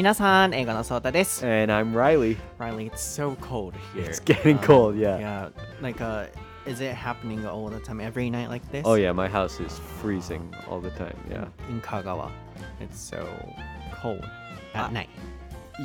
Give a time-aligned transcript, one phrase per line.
[0.00, 1.44] 皆さん、英語のソータです。
[1.44, 2.38] And I'm Reilly.
[2.58, 4.08] Reilly, it's so cold here.
[4.08, 5.18] It's getting uh, cold, yeah.
[5.18, 5.50] Yeah,
[5.82, 6.24] like, uh,
[6.64, 8.80] is it happening all the time, every night like this?
[8.86, 11.18] Oh yeah, my house is freezing all the time.
[11.28, 11.48] Yeah.
[11.68, 12.30] In Kagawa,
[12.80, 13.28] it's so
[14.00, 14.24] cold
[14.72, 15.10] at uh, night.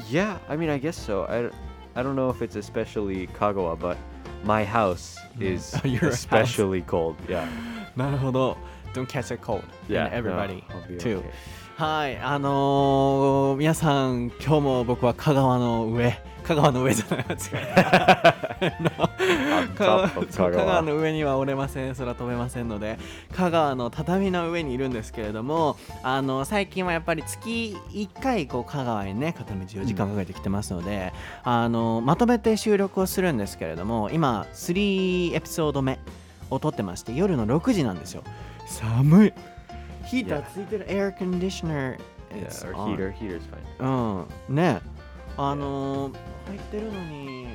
[0.10, 1.26] Yeah, I mean, I guess so.
[1.26, 3.98] I, I don't know if it's especially Kagawa, but
[4.46, 5.44] my house mm-hmm.
[5.44, 6.14] is oh, Your house.
[6.14, 7.18] especially cold.
[7.28, 7.50] Yeah.
[7.98, 8.56] なるほど。
[8.94, 9.66] Don't catch a cold.
[9.90, 10.06] Yeah.
[10.06, 11.18] And everybody, I'll too.
[11.18, 11.32] okay.
[11.78, 17.40] はい、あのー、皆さん、今日も僕は香川の上、香川の上じゃない、間違う
[19.76, 22.98] 香香川川の上には折れません、空飛べませんので、
[23.34, 31.12] 香川の畳の上にいるんですけれども、あの最近はやっぱり月1回こう香川にね、片道4時間かけてきてますので、
[31.44, 36.00] あのまとめて収録をするんですけれども、今、3エピソード目
[36.50, 38.24] を撮ってまして、夜の6時なんですよ。
[38.66, 39.55] 寒い。
[40.06, 41.98] ヒーター.ついてるエアコンディショナー
[42.32, 42.96] Yeah, It's or on.
[42.96, 43.14] heater.
[43.14, 43.42] Heater's
[43.80, 44.26] fine.
[44.50, 44.82] うんね
[45.38, 46.14] あのー
[46.48, 47.48] 入ってるのに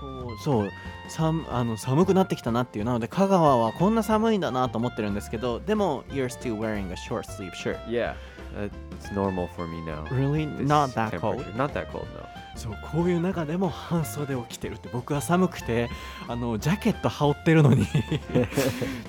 [0.00, 0.70] こうそう
[1.08, 8.14] 寒あの寒くなってきたなっていうなので香川はこんな寒いんだなと思ってるんですけどでも You're still wearing a short sleeve shirt Yeah.
[8.56, 8.68] Uh,
[9.00, 10.04] it's normal for me now.
[10.12, 10.46] Really?
[10.46, 11.38] This Not that cold?
[11.38, 11.58] temperature.
[11.58, 12.24] Not that cold, no.
[12.56, 15.88] そうこういう中でも半袖を着てるって僕は寒くて
[16.28, 17.84] あのジャケット羽織ってるのに。
[17.84, 17.86] っ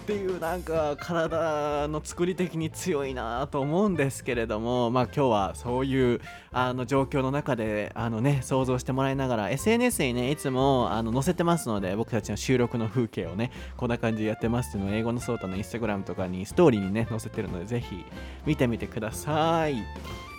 [0.05, 6.21] ていうなんか体の作り的に強いなと思うんですけれどもまあ今日はそういう
[6.52, 18.05] あの状況の中であのね想像してもらいながら SNS にねいつもあの載せてますので僕たちの収録の風景をねこんな感じでやってますっていうのを英語のソータのインスタグラムとかにストーリーにね載せてるのでぜひ
[18.45, 19.75] 見てみてください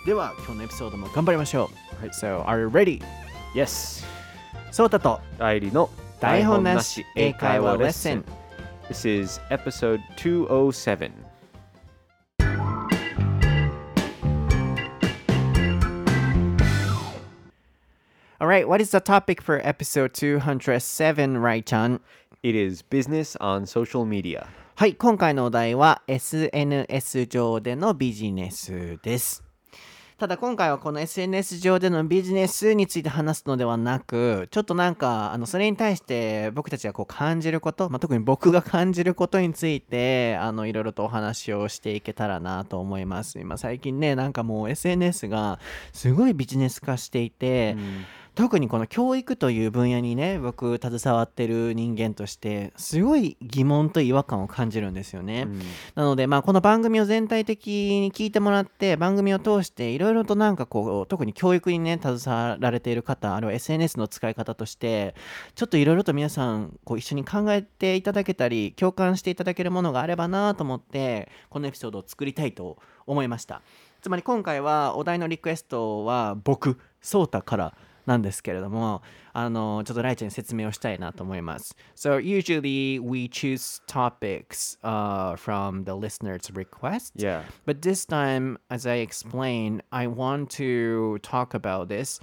[0.07, 1.69] では今日のエピソードも頑張りましょ
[1.99, 3.03] う、はい、So are you ready?
[3.53, 4.05] Yes.
[4.71, 5.89] ソータとライリの
[6.21, 8.23] 台本なし英会話レッスン
[8.87, 11.11] This is episode 207.
[18.39, 21.99] Alright, what is the topic for episode 207, right, chan?
[22.43, 24.47] It is business on social media.
[24.75, 29.46] はい、今回のお題は SNS 上でのビジネスです。
[30.17, 43.39] ただ今回はこの SNS 上でのビジネスについて話すのではなく、ちょっとなんか、あの、それに対して僕たちがこう感じること、まあ、特に僕が感じることについて、あの、いろいろとお話をしていけたらなと思います。
[43.39, 45.59] 今最近ね、なんかもう SNS が
[45.93, 47.77] すごいビジネス化していて、
[48.37, 55.47] 特にこの教育という分野にね僕携わってる人間としてすごい疑問と違和感を感じるんですよね、
[55.95, 57.67] なのでまあこの番組を全体的
[57.99, 65.15] に聞いてもらって番組を通していろいろとなんかこう特に教育にね携わられている方あるいは SNS の使い方として
[65.55, 72.77] ちょっといろいろと皆さんこう一緒に考えていただけたり共感していただけるものがあればなと思ってこのエピソードを作りたいと
[73.07, 73.63] 思いました。
[73.99, 77.73] つまり今回はお題のリクエストは僕ソータから
[78.06, 79.02] なんですけれども、
[79.32, 81.76] あの、ちょっとライちゃんに説明をしたいなと思います。
[81.94, 87.12] So usually we choose topics、uh, from the listener's request.
[87.16, 87.42] Yeah.
[87.64, 92.20] But this time, as I explained, I want to talk about this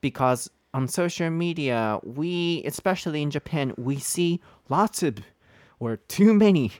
[0.00, 5.18] because on social media, we, especially in Japan, we see lots of
[5.80, 6.72] or too many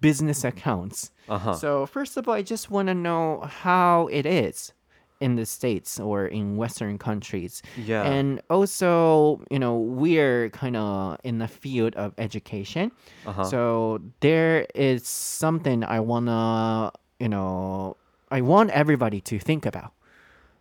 [0.00, 1.10] business accounts.
[1.28, 1.54] Uh-huh.
[1.54, 4.72] So, first of all, I just want to know how it is
[5.19, 7.61] in the States or in Western countries.
[7.77, 8.03] Yeah.
[8.03, 12.91] And also, you know, we're kind of in the field of education.
[13.25, 13.43] Uh-huh.
[13.43, 17.97] So there is something I wanna, you know,
[18.31, 19.91] I want everybody to think about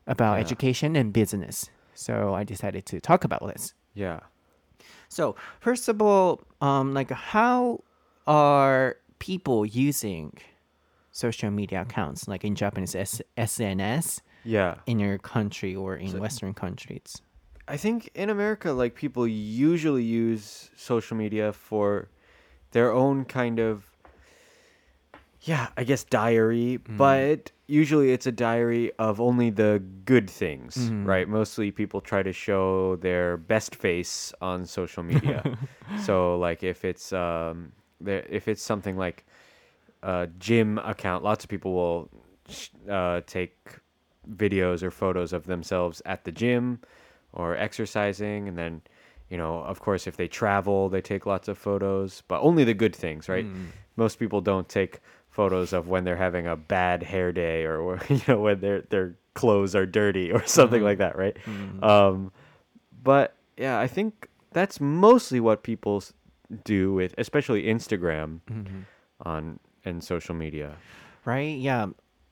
[0.07, 0.41] about Yeah.
[0.47, 1.69] education and business.
[1.95, 3.75] So I decided to talk about this.
[3.95, 4.21] Yeah.
[5.09, 7.85] So first of all, um, like how
[8.27, 10.33] are people using
[11.13, 14.77] social media accounts, like in Japanese S- SNS, Yeah.
[14.87, 17.23] in your country or in Western countries?
[17.67, 22.09] I think in America, like people usually use social media for
[22.73, 23.85] their own kind of,
[25.43, 31.29] yeah, I guess diary, but usually it's a diary of only the good things, right?
[31.29, 35.45] Mostly people try to show their best face on social media.
[35.97, 39.27] so, like if it's um, there, if it's something like
[40.03, 42.11] a gym account, lots of people will
[42.91, 43.57] uh, take
[44.31, 46.81] videos or photos of themselves at the gym
[47.33, 48.49] or exercising.
[48.49, 48.83] And then
[49.29, 52.75] you know of course if they travel they take lots of photos but only the
[52.75, 53.45] good things right?
[53.45, 53.67] Mm-hmm.
[53.97, 58.21] Most people don't take photos of when they're having a bad hair day or you
[58.27, 60.87] know when their their clothes are dirty or something mm-hmm.
[60.87, 61.37] like that right?
[61.45, 61.85] Mm-hmm.
[61.85, 62.33] Um
[63.03, 66.03] but yeah i think that's mostly what people
[66.65, 68.41] do with especially instagram
[69.21, 70.77] on and social media.
[71.25, 71.59] Right?
[71.59, 71.89] Yeah.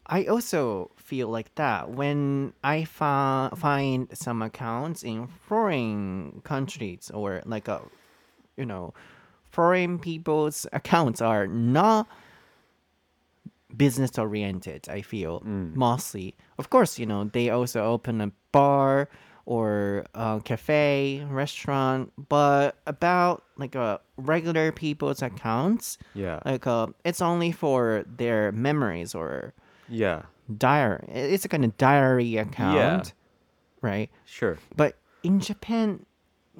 [0.08, 7.42] I also feel like that when I fa- find some accounts in foreign countries or
[7.44, 7.82] like a,
[8.56, 8.94] you know,
[9.50, 12.06] foreign people's accounts are not
[13.76, 14.88] business oriented.
[14.88, 15.74] I feel mm.
[15.74, 16.34] mostly.
[16.58, 19.08] Of course, you know they also open a bar
[19.44, 26.40] or a cafe, restaurant, but about like a regular people's accounts, Yeah.
[26.44, 29.54] like uh, it's only for their memories or
[29.88, 30.22] yeah.
[30.56, 31.04] diary.
[31.08, 33.12] It's a kind of diary account,
[33.80, 34.10] right?
[34.24, 34.58] Sure.
[34.76, 36.06] But in Japan,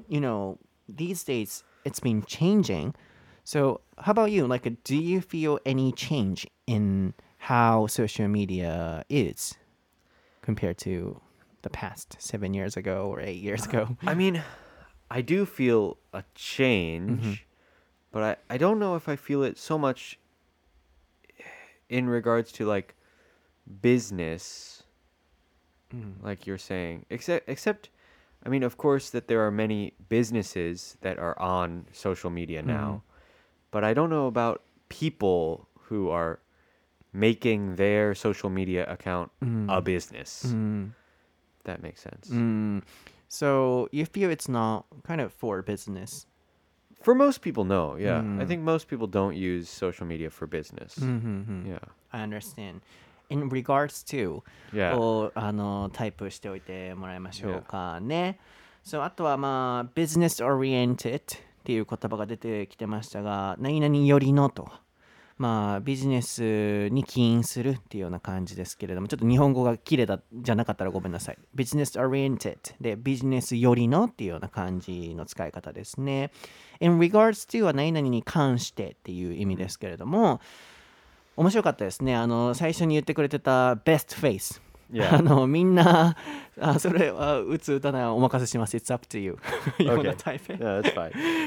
[0.08, 0.58] you know,
[0.88, 2.94] these days it's been changing.
[3.44, 4.46] So, how about you?
[4.46, 9.55] Like, do you feel any change in how social media is
[10.43, 11.20] compared to
[11.62, 13.96] the past seven years ago or eight years ago?
[14.05, 14.43] I mean,
[15.11, 17.32] I do feel a change, mm-hmm.
[18.11, 20.19] but I, I don't know if I feel it so much
[21.88, 22.95] in regards to like
[23.80, 24.82] business,
[25.94, 26.14] mm.
[26.22, 27.06] like you're saying.
[27.10, 27.90] Except, except,
[28.44, 32.68] I mean, of course, that there are many businesses that are on social media mm-hmm.
[32.68, 33.02] now,
[33.70, 36.40] but I don't know about people who are
[37.12, 39.84] making their social media account a mm.
[39.84, 40.44] business.
[40.46, 40.92] Mm.
[41.64, 42.28] That makes sense.
[42.28, 42.82] Mm,
[43.28, 46.26] so, you feel it's not kind of for business?
[47.02, 47.96] For most people, no.
[47.96, 50.96] Yeah, I think most people don't use social media for business.
[50.96, 51.40] Mm-hmm.
[51.42, 51.66] Hmm.
[51.66, 51.78] Yeah,
[52.12, 52.80] I understand.
[53.28, 54.43] In regards to,
[54.73, 58.38] yeah, をあのタイプしておいてもらいましょうかね。
[58.84, 64.70] そうあとはまあ business oriented っていう言葉が出てきてましたが何々よりのと
[65.38, 71.38] まあビジネスに起因するっていうような感じですけれどもちょっと日本語が綺麗だじゃなかったらごめんなさい。
[71.55, 76.31] business oriented でビジネスよりのっていうような感じの使い方ですね。
[76.81, 80.40] in regards to は何々に関してっていう意味ですけれども
[81.37, 82.17] 面白かったですね。
[82.17, 84.61] あの最初に言ってくれてた best face
[84.93, 85.21] あ yeah.
[85.23, 86.17] のみんな
[86.61, 88.77] あそれは打つ打たないはお任せします。
[88.77, 89.37] It's up to you
[89.85, 90.56] ような.タイプ.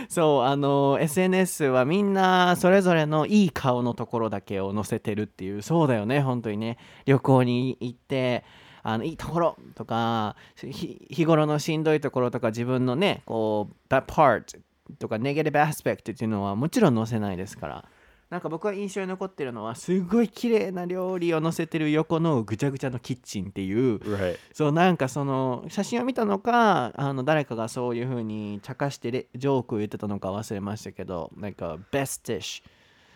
[0.09, 8.43] そうあの SNS はみんなそれぞれのいい顔のところだけを載せてるっていうそうだよね本当にね旅行に行って
[8.83, 14.59] あのいいところとかひ日頃のしんどいところとか自分のねこう bad part
[14.97, 17.85] とかネガティブアスペクトっていうのはもちろん載せないですから
[18.29, 24.37] なんか僕は印象に残ってるのはすごい綺麗な料理を載せてる横のぐちゃぐちゃのキッチンっていう Right.
[24.53, 32.63] そうなんかその写真を見たのかあの誰かがそういう風に茶化してレジョークを言ってたのか忘れましたけどなんか best dish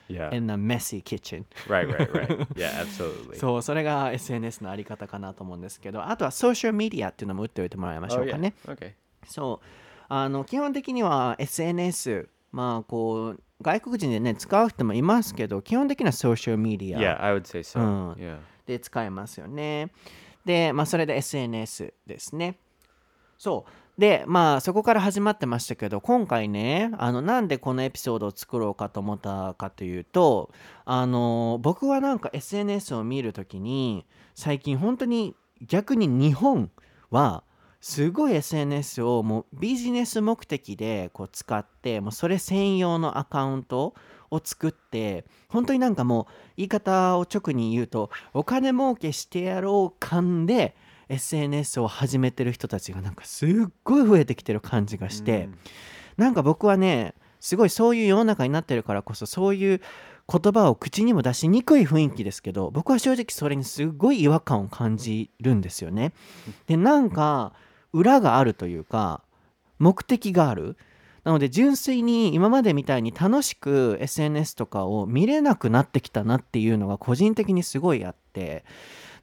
[0.10, 0.36] Yeah.
[0.36, 2.28] in a messy kitchen right, right, right.
[2.56, 3.38] Yeah, absolutely.
[3.40, 8.32] そうそれが SNS のあり方かなと思うんですけどあとはソーシャルメディアっていうのも打っておいてもらいましょ oh う yeah.
[8.32, 8.92] かね、Okay.
[9.26, 9.66] そう
[10.10, 17.80] あの基本的には SNS まあこう外国人でね使う人もいますけど基本的にはソーシャルメディア Yeah, I would say so.
[17.80, 18.16] Mm.
[18.16, 18.38] Yeah.
[18.66, 19.92] で使えますよね。
[20.46, 22.58] で、まあ、それで SNS ですね。
[23.38, 24.02] そう。
[24.02, 30.52] で、まあ、そこから始まってましたけど、今回ね、あの、なんでこのエピソードを作ろうかと思ったかというと、
[30.86, 36.72] あの、僕はなんか SNS を見るときに、最近本当に逆に日本
[37.12, 37.44] は、
[37.84, 43.94] すごい SNS をもうビジネス目的でこう使ってもうそれ専用のアカウント
[44.32, 46.26] を作って本当になんかもう
[46.56, 50.78] 言い方を直に言うとお金儲けしてやろう感で
[51.10, 53.50] SNS を始めてる人たちがなんかすっ
[53.84, 55.50] ごい増えてきてる感じがして、
[56.16, 59.82] なんか僕はねすごいそういう世の中になってるからこそそういう
[60.32, 66.14] 言葉を口にも出しにくい雰囲気ですけど僕は正直それにすごい違和感を感じるんですよね。
[66.68, 67.52] でなんか
[67.94, 69.22] 裏があるというか
[69.80, 70.78] 目的がある。
[71.24, 78.66] なので純粋に今までみたいに楽しく SNS とかを見れなくなってきたなっていうのが個人的にすごいあって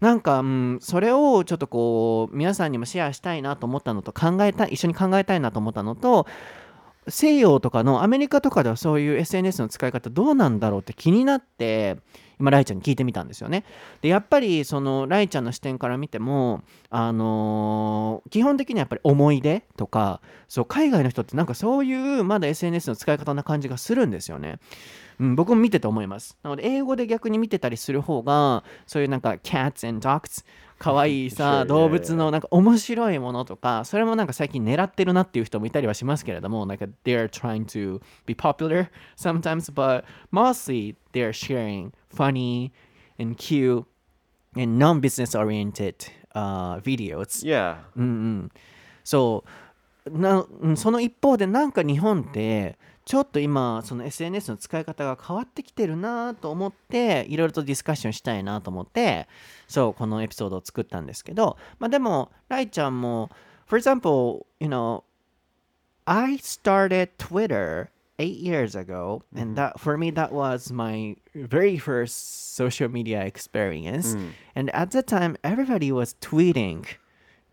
[0.01, 6.27] なんか、うん、それをちょっとこう皆さんにもシェアしたいなと思ったのと考えた一緒に考えたいなと思ったのと
[7.07, 11.99] 西洋とかのアメリカとかではそういう SNS の使い方どうなんだろうって気になって
[12.41, 13.65] 今ライちゃんに聞いてみたんですよね。
[14.01, 24.59] でやっぱりそのライちゃんの視点から見てもあのー基本的にはやっぱり思い出とかそう海外の人ってなんかそういうまだ SNS の使い方な感じがするんですよね。
[25.21, 26.39] うん、僕も見てて思います。
[26.43, 30.45] なので英語で逆に見てたりする方がそういうなんか cats and dogs
[30.81, 42.73] 可愛いさ動物のなんか面白いものとかそれもなんか最近狙ってるなっていう人もいたりはしますけれどもなんか they're trying to be popular sometimes but mostly they're sharing funny
[43.21, 43.85] and cute
[44.57, 45.95] and non-business oriented、
[46.35, 47.77] uh, videos Yeah.
[47.95, 48.51] うんうん、
[49.05, 49.45] そ
[50.07, 52.79] うなうんその一方でなんか日本って
[53.11, 59.27] ちょっと今その SNS の使い方が変わってきてるなと思っていろいろとディスカッションしたいなと思って
[59.67, 63.29] そうこのエピソードを作ったんですけどまあでもライちゃんも
[63.67, 65.03] For example you know
[66.05, 67.91] I started Twitter
[68.21, 74.17] eight years ago and that for me that was my very first social media experience
[74.55, 76.87] and at the time everybody was tweeting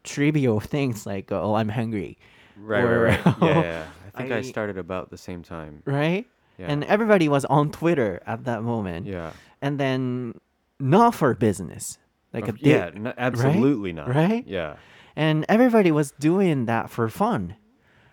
[0.04, 2.20] trivial things like oh I'm hungry
[2.60, 3.42] Right, Or- right, right.
[3.42, 3.86] Yeah,
[4.18, 5.82] think I, I- started about the same time.
[5.86, 6.26] right?
[6.58, 6.68] Yeah.
[6.72, 9.06] And everybody was on Twitter at that moment.
[9.06, 9.32] Yeah.
[9.62, 10.34] And then
[10.80, 11.98] not for business.
[12.34, 14.10] Like a Of- big, yeah, n- absolutely not.
[14.14, 14.44] Right?
[14.48, 14.76] Yeah.
[15.16, 17.56] and everybody was doing that for fun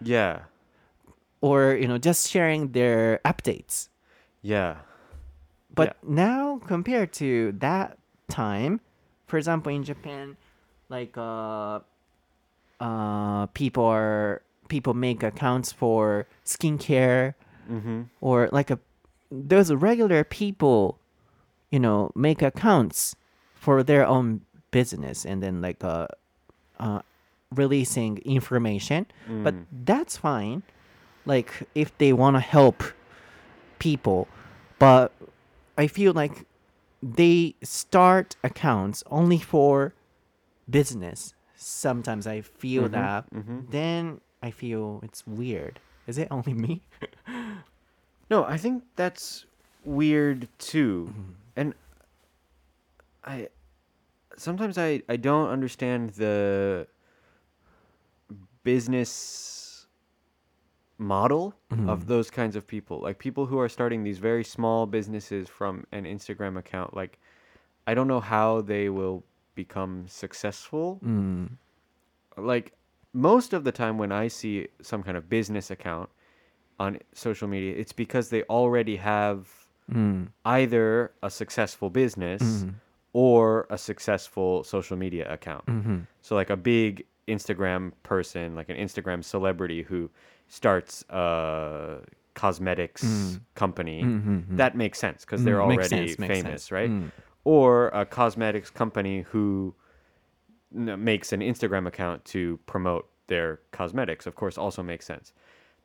[0.00, 0.40] Yeah.
[1.40, 3.88] or you know just sharing their updates.
[4.40, 4.76] Yeah.
[5.75, 8.80] But now compared to that time,
[9.26, 10.37] for example in Japan,
[10.88, 11.80] like uh
[12.80, 14.42] uh people are
[14.75, 17.35] people make accounts for skincare
[17.76, 18.02] Mm-hmm.
[18.21, 18.78] or like a
[19.31, 20.81] those regular people
[21.75, 23.16] you know make accounts
[23.64, 24.26] for their own
[24.71, 26.07] business and then like uh,
[26.78, 27.00] uh
[27.62, 29.00] releasing information.
[29.45, 29.54] But
[29.90, 30.61] that's fine.
[31.25, 32.78] Like if they want to help
[33.78, 34.28] people.
[34.78, 35.09] But
[35.83, 36.37] i feel like
[37.21, 39.95] they start accounts only for
[40.69, 41.33] business.
[41.57, 43.25] Sometimes i feel that
[43.76, 46.83] then i feel it's weird is it only me
[48.31, 49.45] No, I think that's
[49.85, 51.09] weird too.
[51.11, 51.31] Mm-hmm.
[51.57, 51.75] And
[53.25, 53.49] I
[54.37, 56.87] sometimes I I don't understand the
[58.63, 59.87] business
[60.97, 62.09] model of mm-hmm.
[62.09, 63.01] those kinds of people.
[63.01, 67.19] Like people who are starting these very small businesses from an Instagram account like
[67.87, 69.23] I don't know how they will
[69.55, 70.99] become successful.
[71.05, 71.51] Mm.
[72.37, 72.73] Like
[73.14, 76.11] most of the time when I see some kind of business account
[76.78, 79.49] on social media, it's because they already have
[80.44, 82.64] either a successful business
[83.12, 85.64] or a successful social media account.
[86.21, 90.11] So, like a big Instagram person, like an Instagram celebrity who
[90.49, 92.00] starts a
[92.35, 94.02] cosmetics company,
[94.56, 96.90] that makes sense because they're Mm, already sense, famous, right?
[96.90, 97.11] Mm.
[97.44, 99.75] Or a cosmetics company who
[100.75, 105.33] makes an Instagram account to promote their cosmetics, of course, also makes sense.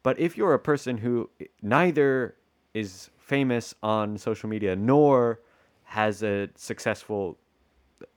[0.03, 2.35] But if you're a person who eh, neither
[2.73, 5.39] is famous on social media nor
[5.83, 7.37] has a successful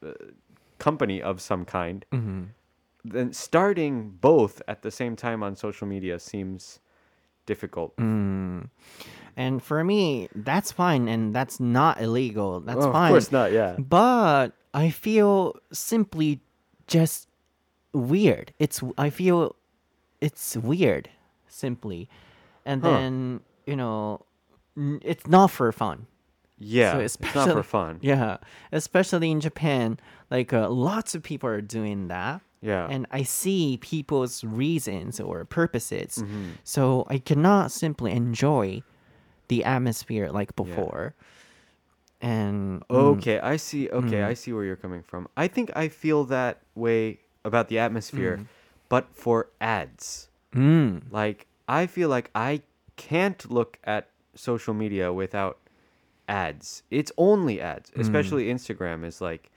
[0.04, 0.12] uh,
[0.78, 2.44] company of some kind, mm-hmm.
[3.04, 6.80] then starting both at the same time on social media seems
[7.46, 7.96] difficult.
[7.96, 8.68] Mm.
[9.36, 12.60] And for me, that's fine and that's not illegal.
[12.60, 13.10] That's fine.
[13.10, 13.76] Of course not, yeah.
[13.78, 16.40] But I feel simply
[16.86, 17.28] just
[17.92, 18.52] weird.
[18.58, 19.56] It's I feel
[20.20, 21.08] it's weird
[21.48, 22.08] simply.
[22.64, 22.90] And Huh.
[22.90, 24.24] then, you know,
[25.02, 26.06] it's not for fun.
[26.58, 27.98] Yeah, So it's not for fun.
[28.02, 28.36] Yeah,
[28.70, 29.98] especially in Japan,
[30.30, 32.40] like uh, lots of people are doing that.
[32.60, 32.86] Yeah.
[32.88, 36.18] And I see people's reasons or purposes.
[36.18, 36.50] Mm-hmm.
[36.62, 38.82] So I cannot simply enjoy
[39.48, 41.14] the atmosphere like before.
[42.22, 43.90] And mm, Okay, I see.
[43.90, 45.28] Okay, I see where you're coming from.
[45.36, 48.36] I think I feel that way about the atmosphere,
[48.88, 50.28] but for ads.
[50.54, 52.62] mm, Like, I feel like I
[52.96, 55.58] can't look at social media without
[56.28, 56.84] ads.
[56.90, 59.50] It's only ads, especially Instagram is like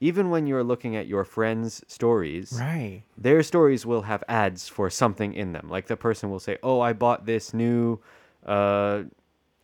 [0.00, 3.02] even when you're looking at your friends' stories, right.
[3.16, 5.68] their stories will have ads for something in them.
[5.70, 7.98] Like the person will say, "Oh, I bought this new
[8.46, 9.04] uh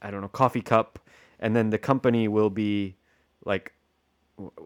[0.02, 0.98] I don't know, coffee cup."
[1.46, 2.96] And then the company will be
[3.44, 3.72] like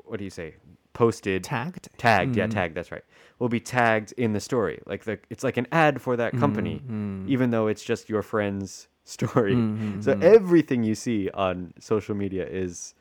[0.09, 0.55] what do you say?
[0.93, 1.89] Posted Tagged.
[1.99, 2.51] tagged yeah hmm.
[2.51, 3.05] tagged that's right
[3.39, 6.77] will be tagged in the story like the it's like an ad for that company
[6.79, 7.33] hmm, hmm.
[7.35, 9.55] even though it's just your friend's story
[10.01, 12.95] so everything you see on social media is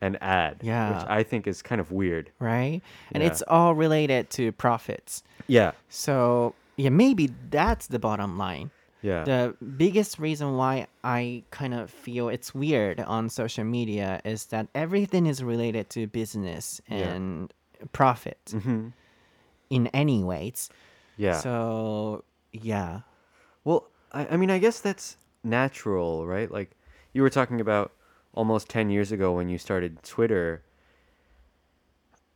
[0.00, 0.96] an ad Yeah.
[0.98, 2.80] which i think is kind of weird Right.
[3.12, 3.28] And Yeah.
[3.30, 5.22] it's all related to profits.
[5.46, 8.70] yeah So yeah, maybe that's the bottom line.
[9.02, 14.46] Yeah The biggest reason why I kind of feel it's weird on social media is
[14.46, 17.12] that everything is related to business Yeah.
[17.14, 17.52] and
[17.92, 18.92] profit Mhm.
[19.70, 20.70] in any ways.
[21.16, 23.00] yeah So yeah.
[23.64, 26.50] Well, I, I mean, I guess that's natural, right?
[26.50, 26.70] Like
[27.12, 27.92] you were talking about
[28.34, 30.62] almost 10 years ago when you started Twitter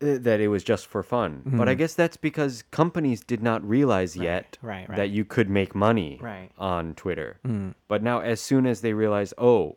[0.01, 1.43] that it was just for fun.
[1.45, 4.67] But I guess that's because companies did not realize yet Mm-hmm.
[4.67, 6.51] right, that you could make money Right.
[6.59, 7.39] on Twitter.
[7.47, 7.75] Mm.
[7.87, 9.77] But now, as soon as they realize, oh,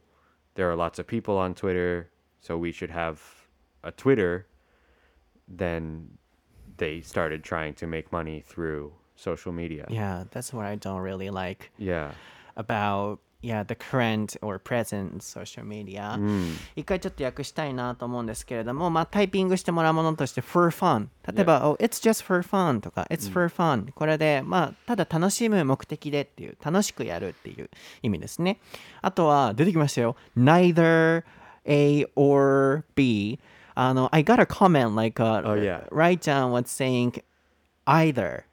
[0.56, 3.22] there are lots of people on Twitter, so we should have
[3.84, 4.48] a Twitter,
[5.48, 6.18] then
[6.78, 9.86] they started trying to make money through social media.
[9.90, 12.12] Yeah, that's what I don't really like Yeah.
[12.56, 16.18] about yeah, the current or present social media、
[16.76, 27.70] 一回ちょっと訳したいなと思うんですけれども、まあ、タイピングしてもらうものとして for fun 例えば、oh, it's just for fun とか it's for fun、これで、まあ、ただ楽しむ目的でっていう楽しくやるっていう
[28.02, 28.60] 意味ですね
[29.02, 31.24] あとは出てきましたよ neither
[31.66, 33.40] A or B
[33.76, 35.82] あの I got a comment like、uh, Oh, yeah.
[35.92, 37.22] Rai chan was saying
[37.86, 38.46] either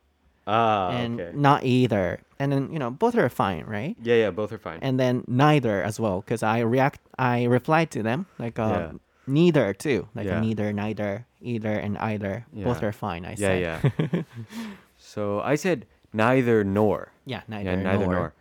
[0.47, 1.31] Ah, and okay.
[1.37, 4.79] not either and then you know both are fine right Yeah, yeah, both are fine.
[4.83, 8.93] and then neither as well because I react I replied to them like uh, Yeah.
[9.29, 10.41] neither too like Yeah.
[10.41, 14.23] neither neither either and either both are fine I yeah, said yeah.
[14.97, 17.13] so I said neither nor.
[17.25, 18.15] yeah neither, yeah, neither nor.
[18.15, 18.35] nor.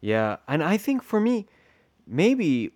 [0.00, 1.48] Yeah, and I think for me,
[2.06, 2.70] maybe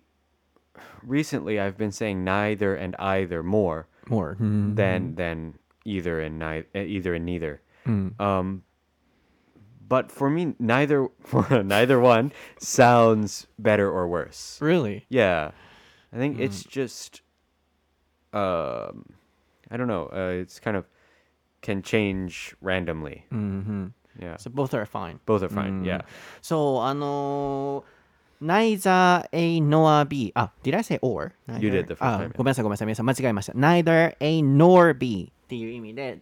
[1.03, 4.75] recently I've been saying neither and either more more Mhm.
[4.75, 7.61] than than either and neither, either and neither.
[7.87, 8.19] Mm.
[8.19, 8.63] Um,
[9.90, 11.08] but for me, neither
[11.64, 14.58] neither one sounds better or worse.
[14.60, 15.52] really Yeah,
[16.12, 16.40] I think Mm.
[16.44, 17.22] it's just,
[18.32, 19.04] um,
[19.70, 20.08] I don't know.
[20.12, 20.84] Uh, it's kind of
[21.62, 23.24] can change randomly.
[23.30, 23.86] hmm
[24.20, 25.82] Yeah, so both are fine both are fine.
[25.82, 25.86] Mm.
[25.86, 26.00] Yeah,
[26.40, 27.96] そうあのー
[28.38, 31.32] neither A nor B あ did I say or?
[31.48, 32.36] You did the first あ time, yeah.
[32.36, 36.19] ごめんなさいごめんなさい皆さん間違えました neither A nor B っていう意味で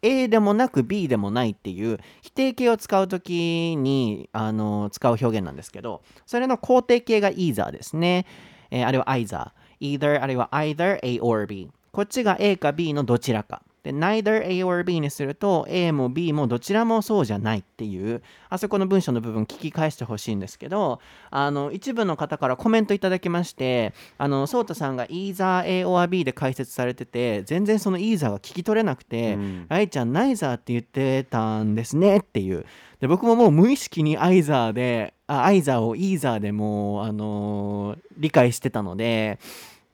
[0.00, 8.24] A でもなく B でもないっていう否定形を使う時に、あの使う表現なんですけどそれの肯定形が either ですね、
[8.70, 9.50] えーあるいは either
[9.82, 13.60] either あるいは either A or B こっちが A か B のどちらか。
[13.90, 18.22] Neither A or B にすると A も B もどちらもそうじゃないっていう。
[18.48, 29.66] あそこの文章の部分聞き返してほしいんですけどあの一部の方からコメントいただきましてあのソータさんが either A or B で解説されてて全然その either が聞き取れなくて、うん。
[29.68, 32.64] ライちゃん neither って言ってたんですねっていう。
[33.00, 39.38] で僕ももう無意識に either であ either を either でもうあのー理解してたので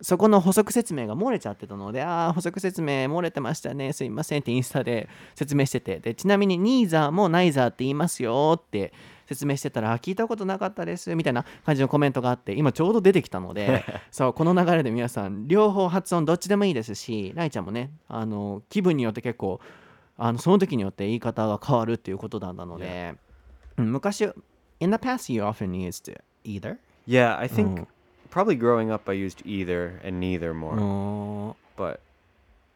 [0.00, 8.93] そこの補足説明が漏れちゃってたので、ああ、補足説明漏れてましたね、すいませんってインスタで説明してて、でちなみに、ニーザーもナイザーって言いますよって
[9.26, 19.61] 説明してたら、あ聞いたことなかったですみたいな感じのコメントがあって、今ちょうど出てきたので、 そう、この流れで皆さん、両方発音どっちでもいいですし、ライちゃんもね、あの気分によって結構、
[20.19, 23.15] あのその時によって言い方が変わるっていうことなんだので、
[23.76, 24.23] うん昔、
[24.80, 26.76] in the past you often used either?
[27.06, 27.39] yeah.
[27.39, 27.87] I think Mm.
[28.30, 30.75] Probably growing up, I used either and neither more.
[30.75, 32.00] うん But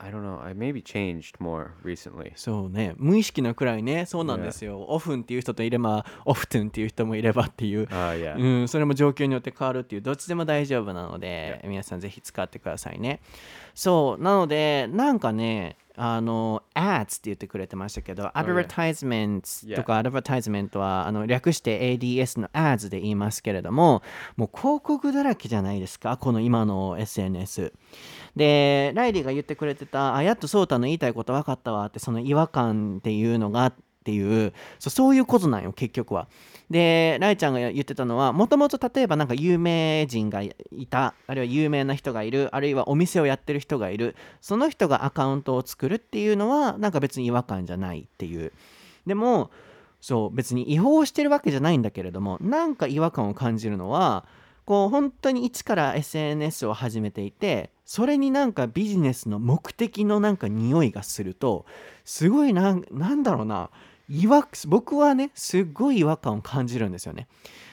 [0.02, 0.40] I don't know.
[0.42, 2.32] I maybe changed more recently.
[2.34, 8.38] そうね無意識なくらいねそうなんですよ、オフンっていう人といればオフトゥンっていう人もいればっていう、Uh, yeah.
[8.38, 13.20] うん、それも状況によって変わるっていうどっちでも大丈夫なので、皆さんぜひ使ってくださいね
[13.74, 24.02] そうなのでなんかねあの ads って言ってくれてましたけど、advertisements とか advertisement はあの略して ADS の ads で言いますけれども
[24.36, 27.74] もう広告だらけじゃないですかこの今の SNS
[28.34, 36.26] でライリーが言ってくれてたあやっとソータの言いたいこと分かったわってその違和感っていうのがっていうそういうことなんよ結局は。
[36.70, 40.54] でライちゃんが言ってたのはもともと例えばなんか有名人がい
[40.88, 48.52] たあるいは有名な人がいるあるいはお店をやってる人がいるその人がアカウントを作るっていうのはなんか別に違和感じゃないっていう。
[49.06, 49.50] でも
[50.00, 54.24] そう別に違法してるわけじゃないんだけれどもなんか違和感を感じるのは
[54.64, 61.66] こう本当に一から SNS を始めていてそれになんかビジネスの目的のなんか匂いがすると
[62.04, 63.70] すごいなんなんだろうな
[64.11, 67.29] 違和僕はねすっごい違和感を感じるんですよね。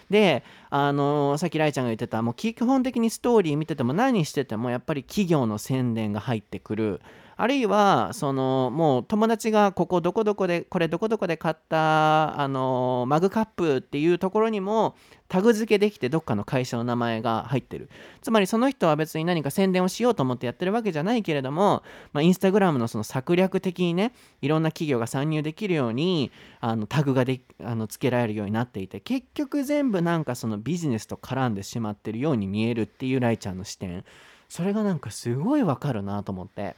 [0.10, 7.02] で、あのさっきライちゃんが言ってたもう基本的にストーリー見てても何しててもやっぱり企業の宣伝が入ってくる
[7.40, 14.96] あるいはそのもう友達がここどこどこでこれどこどこで買ったあのマグカップっていうところにも
[15.28, 17.90] タグ付けできてどっかの会社の名前が入ってる
[18.22, 34.06] つまりその人は別に何か宣伝をしようと思ってやってるわけじゃないけれども、まあ、インスタグラムのその策略的にねいろんな企業が参入できるようにあのタグがであの付けられるようになっていて結局全部なんかそのビジネスと絡んでしまってるように見えるっていうライちゃんの視点
[34.50, 36.76] それがなんかすごいわかるなと思って。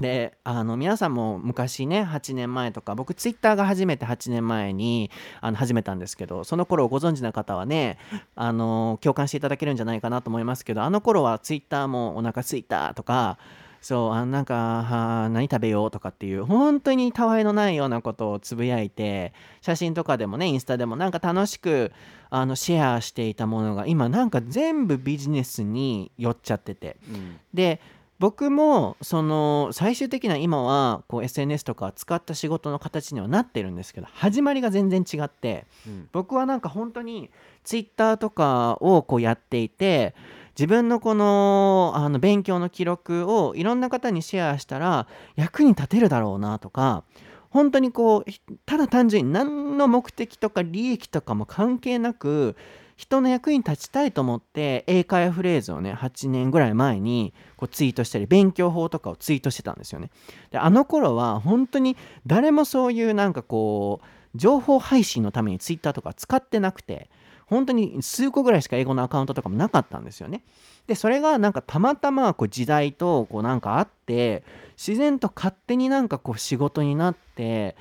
[0.00, 7.96] であの皆さんも昔ね8年前とか僕ツイッターが初めて8年前にあの始めたんですけどその頃をご存知な方はね
[8.34, 13.38] あの共感していただけるんじゃないかなと思いますけどあの頃はツイッターもお腹すいたとか
[13.80, 21.92] そうあなんかは何食べようとかっていう本当にたわいのないようなことをつぶやいて写真とかでもねインスタでもなんか楽しく
[22.28, 27.36] あのシェアしていたものが今なんか全部ビジネスに寄っちゃってて Mm.
[27.54, 27.80] で
[28.18, 36.08] 僕もその最終的な今はこう SNS とか使った仕事の形にはなってるんですけど始まりが全然違ってうん。
[36.12, 37.30] 僕はなんか本当に
[37.64, 40.14] Twitter とかをこうやっていて
[40.58, 47.04] 自分のこのあの勉強の記録をいろんな方にシェアしたら役に立てるだろうなとか
[47.50, 52.56] 本当にこうひただ単純に何の目的とか利益とかも関係なく
[52.96, 60.10] 人の役に立ちたいと思って英会話フレーズをね8年ぐらい前にこうツイートしたり勉強法とかをツイートしてたんですよね。
[60.50, 67.10] であの頃は本当に誰もそういうなんかこう情報配信のためにツイッターとか使ってなくて
[67.46, 70.42] 本当に数個ぐらいしか英語のアカウントとかもなかったんですよね。
[70.86, 74.42] でそれがなんかたまたまこう時代とこうなんかあって
[74.76, 77.76] 自然と勝手になんかこう仕事になって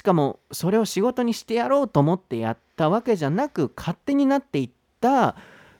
[0.00, 5.36] しかもそれを仕事にしてやろうと思ってやったわけじゃなく勝手になっていった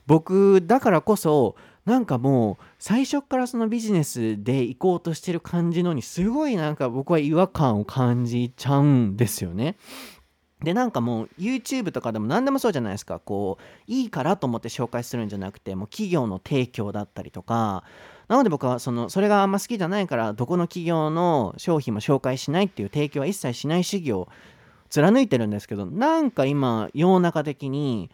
[0.06, 1.56] 僕だからこそ
[1.86, 9.78] なんかもう最初からそのビジネスで行こうとしてる感じのにすごいなんか僕は違和感を感じちゃうんですよね。
[10.62, 17.84] でなんかもう YouTube とかでも何でもそうじゃないですかこういいからと思って紹介するんじゃなくてもう企業の提供だったりとか
[18.30, 24.28] なので僕はそのそれがあんま好きじゃないからどこの企業の商品も紹介しないっていう提供は一切しない主義を
[24.88, 28.08] 貫いてるんですけどなんか今世の中的に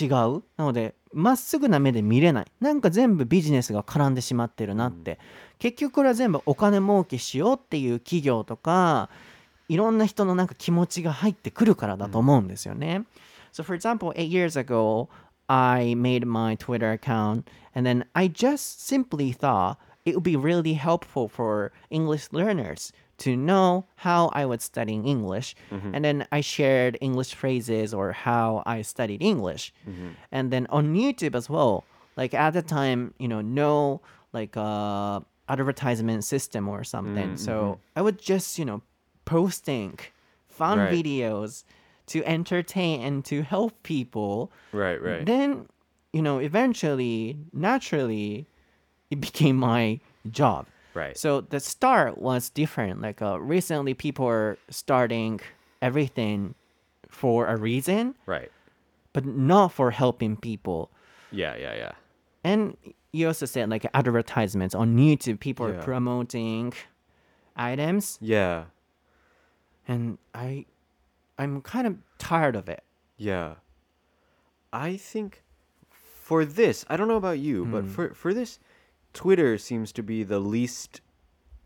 [0.00, 0.08] 違う。
[0.08, 2.46] なのでまっすぐな目で見れない。
[2.60, 5.18] なんか全部ビジネスが絡んでしまってるなって、
[5.58, 9.10] 結局これは全部お金儲けしようっていう企業とか
[9.68, 13.04] いろんな人のなんか気持ちが入ってくるからだと思うんですよね。
[13.52, 15.08] So for example, eight years ago,
[15.48, 20.74] I made my Twitter account and then I just simply thought it would be really
[20.74, 25.54] helpful for English learners to know how I was studying English.
[25.70, 25.94] Mm-hmm.
[25.94, 29.72] And then I shared English phrases or how I studied English.
[29.88, 30.08] Mm-hmm.
[30.30, 31.84] And then on YouTube as well,
[32.16, 34.00] like at the time, you know, no
[34.32, 37.34] like uh advertisement system or something.
[37.34, 37.80] Mm, so mm-hmm.
[37.98, 38.82] I would just, you know,
[39.24, 39.98] posting
[40.48, 40.92] fun Right.
[40.92, 41.64] videos
[42.06, 45.24] to entertain and to help people Right, right.
[45.26, 45.66] then
[46.12, 48.46] you know eventually naturally
[49.10, 51.16] it became my job right.
[51.16, 55.40] so the start was different like uh, recently people are starting
[55.82, 56.54] everything
[57.08, 58.50] for a reason right.
[59.12, 60.90] but not for helping people
[61.30, 61.92] Yeah, yeah, yeah.
[62.44, 62.76] and
[63.12, 66.72] you also said like advertisements on youtube people are promoting
[67.56, 68.64] items Yeah.
[69.88, 70.66] and i
[71.38, 72.82] i'm kind of tired of it
[73.18, 73.54] Yeah.
[74.72, 75.42] I think
[75.90, 77.90] for this, I don't know about you, but Hmm.
[77.94, 78.58] for for this,
[79.14, 81.00] Twitter seems to be the least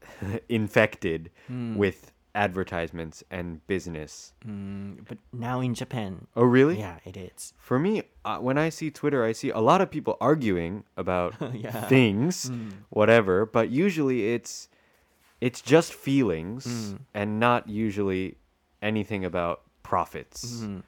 [0.49, 1.75] infected Hmm.
[1.77, 4.33] with advertisements and business.
[4.47, 6.79] Mm, but now in japan Oh, really?
[6.79, 9.91] yeah it is For me, uh, when I see Twitter, I see a lot of
[9.91, 11.89] people arguing about Yeah.
[11.89, 12.51] Things,
[12.91, 14.69] whatever, but usually it's
[15.41, 16.97] it's just feelings Hmm.
[17.15, 18.37] and not usually
[18.83, 20.61] anything about profits.
[20.61, 20.81] Hmm.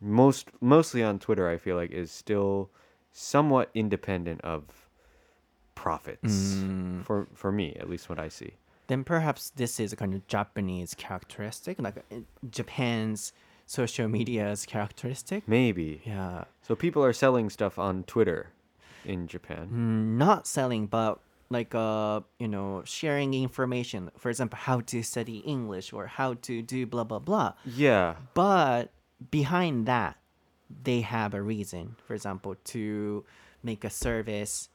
[0.00, 2.70] Most mostly on Twitter, I feel like is still
[3.12, 4.88] somewhat independent of
[5.74, 7.00] profits Hmm.
[7.02, 8.52] for for me, at least what I see.
[8.88, 12.16] then perhaps this is a kind of Japanese characteristic, like uh,
[12.50, 13.32] Japan's
[13.64, 15.46] social media's characteristic.
[15.48, 16.02] Maybe.
[16.04, 18.50] Yeah, So people are selling stuff on Twitter
[19.04, 19.68] in Japan.
[19.72, 21.20] Mm, not selling, but
[21.52, 24.10] like uh, you know, sharing information.
[24.18, 27.52] For example, how to study English or how to do blah blah blah.
[27.64, 28.16] Yeah.
[28.34, 28.90] But
[29.30, 30.16] behind that,
[30.82, 31.96] they have a reason.
[32.06, 33.24] For example, to
[33.62, 34.68] make a service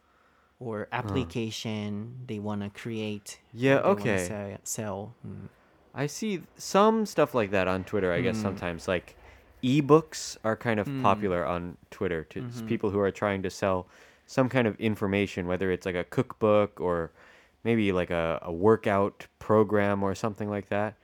[0.60, 3.40] or application they want to create.
[3.54, 4.26] Yeah, okay.
[4.28, 4.58] Sell.
[4.64, 5.16] sell.
[5.28, 5.50] Mm.
[5.94, 9.16] I see some stuff like that on Twitter, I guess sometimes like
[9.64, 13.88] ebooks are kind of popular on Twitter to s- people who are trying to sell
[14.28, 17.12] some kind of information whether it's like a cookbook or
[17.64, 20.96] maybe like a, a workout program or something like that.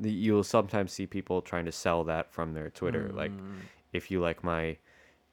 [0.00, 3.60] You'll sometimes see people trying to sell that from their Twitter like mm.
[3.92, 4.76] if you like my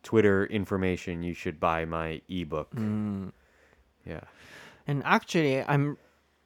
[0.04, 2.74] Twitter information, you should buy my ebook.
[2.74, 3.32] Mm.
[4.06, 4.22] Yeah.
[4.88, 5.98] And actually, I'm,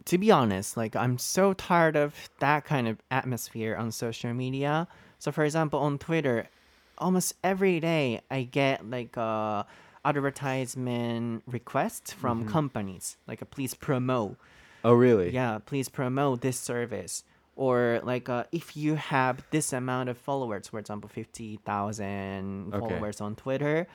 [0.06, 4.88] to be honest, like I'm so tired of that kind of atmosphere on social media.
[5.20, 6.50] So, for example, on Twitter,
[6.98, 9.68] almost every day I get like a
[10.04, 14.38] advertisement requests from companies, like a please promote.
[14.84, 15.30] Oh, really?
[15.30, 17.24] Yeah, please promote this service.
[17.56, 22.80] Or like uh, if you have this amount of followers, for example, fifty thousand Okay.
[22.80, 23.88] followers on Twitter,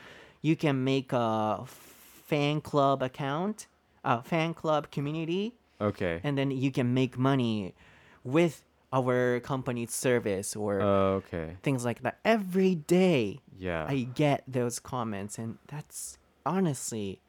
[0.43, 3.67] you can make a fan club account,
[4.05, 6.21] a fan club community, Okay.
[6.23, 7.75] and then you can make money
[8.23, 8.63] with
[8.97, 11.57] our company's service or Oh, okay.
[11.63, 12.19] things like that.
[12.25, 13.85] Every day, Yeah.
[13.89, 17.21] I get those comments, and that's honestly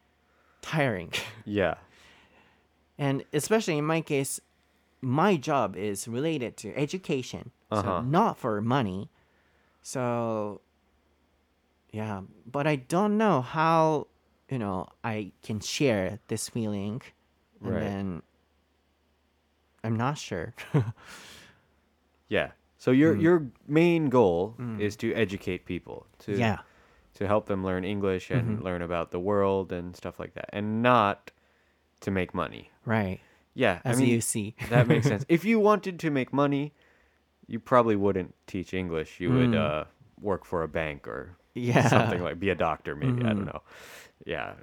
[0.62, 1.12] tiring.
[1.44, 1.74] yeah.
[2.98, 4.40] And especially in my case,
[5.00, 7.82] my job is related to education, Uh-huh.
[7.82, 9.08] so not for money.
[9.82, 10.60] So,
[11.92, 14.08] yeah, but I don't know how
[14.50, 17.02] you know I can share this feeling,
[17.62, 17.80] and Right.
[17.80, 18.22] then
[19.84, 20.54] I'm not sure.
[22.28, 22.52] Yeah.
[22.76, 23.20] So your Mm.
[23.22, 26.58] your main goal is to educate people to yeah,
[27.14, 28.64] to help them learn English and Mm-hmm.
[28.64, 31.30] learn about the world and stuff like that, and not
[32.00, 32.70] to make money.
[32.84, 33.20] right.
[33.54, 35.24] Yeah, As I mean you see, that makes sense.
[35.28, 36.72] If you wanted to make money,
[37.48, 39.18] you probably wouldn't teach English.
[39.18, 39.58] You would Mm.
[39.58, 39.84] uh,
[40.20, 43.24] work for a bank or yeah, something like be a doctor maybe.
[43.24, 43.46] I don't Mhm.
[43.46, 43.62] know.
[44.24, 44.54] Yeah,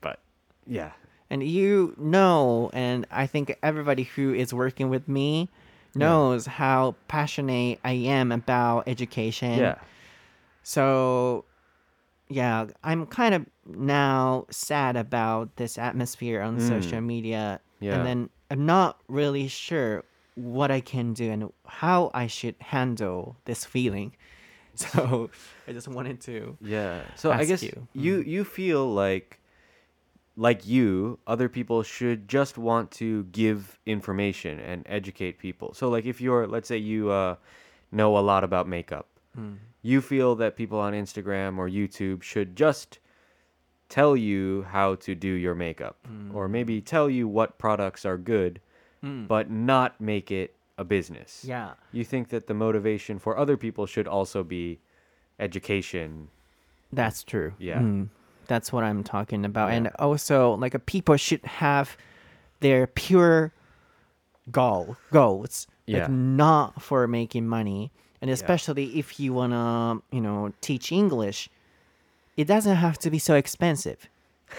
[0.00, 0.18] but
[0.66, 0.92] yeah,
[1.30, 5.48] and you know, and I think everybody who is working with me
[5.94, 9.58] knows how passionate I am about education.
[9.58, 9.74] yeah,
[10.62, 11.46] So,
[12.28, 16.68] yeah, I'm kind of now sad about this atmosphere on Mm.
[16.68, 17.60] social media.
[17.80, 17.96] Yeah.
[17.96, 23.36] And then I'm not really sure what I can do and how I should handle
[23.44, 24.14] this feeling.
[24.76, 25.30] So,
[25.66, 26.56] I just wanted to.
[26.62, 27.02] yeah.
[27.16, 27.88] So I guess you.
[27.92, 29.39] You you feel like
[30.48, 35.74] like you, other people should just want to give information and educate people.
[35.74, 37.36] So like if you're let's say you uh,
[37.92, 39.06] know a lot about makeup,
[39.38, 39.58] Mm.
[39.82, 42.98] you feel that people on Instagram or YouTube should just
[43.88, 45.96] tell you how to do your makeup
[46.34, 48.60] or maybe tell you what products are good
[49.04, 49.28] Mm.
[49.28, 51.44] but not make it a business.
[51.46, 51.70] Yeah.
[51.92, 54.80] You think that the motivation for other people should also be
[55.38, 56.28] education.
[56.92, 57.52] That's true.
[57.58, 57.80] Yeah.
[58.50, 59.70] That's what I'm talking about.
[59.70, 61.96] And also, like, a people should have
[62.58, 63.52] their pure
[64.50, 66.00] goal goals, Yeah.
[66.02, 67.92] like not for making money.
[68.20, 71.48] And especially if you wanna, you know, teach English,
[72.36, 74.08] it doesn't have to be so expensive,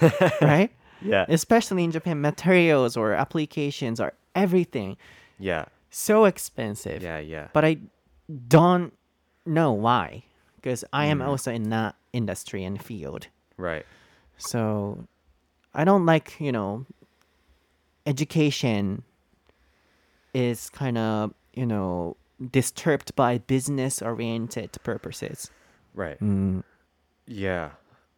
[0.40, 0.70] right?
[1.02, 1.26] Yeah.
[1.28, 4.96] Especially in Japan, materials or applications or everything
[5.38, 5.66] yeah.
[5.90, 7.02] so expensive.
[7.02, 7.48] Yeah, yeah.
[7.52, 7.76] But I
[8.48, 8.92] don't
[9.44, 10.24] know why,
[10.56, 11.26] because I am Mm.
[11.28, 13.28] also in that industry and field.
[13.62, 13.86] Right.
[14.38, 15.06] So
[15.72, 16.84] I don't like, you know,
[18.04, 19.04] education
[20.34, 22.16] is kind of, you know,
[22.50, 25.50] disturbed by business oriented purposes.
[25.94, 26.18] Right.
[26.20, 26.64] Mm.
[27.26, 27.70] Yeah.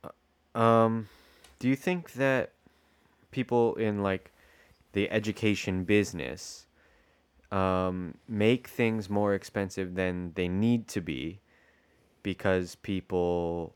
[0.03, 1.09] Uh, Um
[1.59, 2.51] do you think that
[3.31, 4.33] people in like
[4.93, 6.67] the education business
[7.51, 11.41] um make things more expensive than they need to be
[12.23, 13.75] because people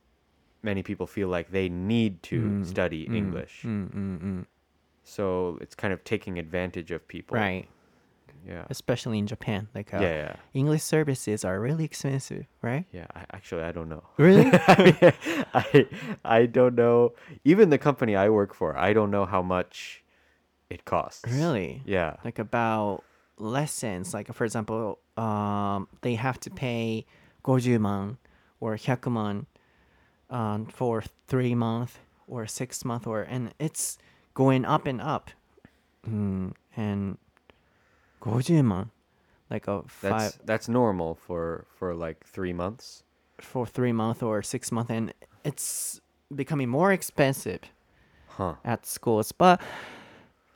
[0.63, 3.63] many people feel like they need to Mm, study mm, English.
[3.65, 4.47] Mm, mm, mm.
[5.05, 7.37] So it's kind of taking advantage of people.
[7.37, 7.69] Right.
[8.47, 8.65] Yeah.
[8.71, 9.69] Especially in Japan.
[9.75, 10.37] Like, uh, Yeah, yeah.
[10.55, 12.85] English services are really expensive, right?
[12.93, 14.05] Yeah, I, actually I don't know.
[14.17, 14.51] Really?
[15.55, 15.87] I
[16.25, 17.13] I don't know.
[17.45, 20.05] Even the company I work for, I don't know how much
[20.71, 21.25] it costs.
[21.33, 21.83] really?
[21.87, 22.17] Yeah.
[22.25, 23.03] like about
[23.39, 27.07] lessons like for example um they have to pay
[27.45, 28.19] 50万
[28.61, 29.47] or 100万
[30.31, 33.99] um, for three month or six month or and it's
[34.35, 35.31] going up and up
[36.09, 37.19] mm, and
[38.23, 38.91] 50万
[39.51, 43.03] like a That's five that's normal for for like 3 months.
[43.41, 45.13] for three month or six month and
[45.45, 46.01] it's
[46.35, 47.61] becoming more expensive
[48.37, 48.55] Huh.
[48.65, 49.61] at schools but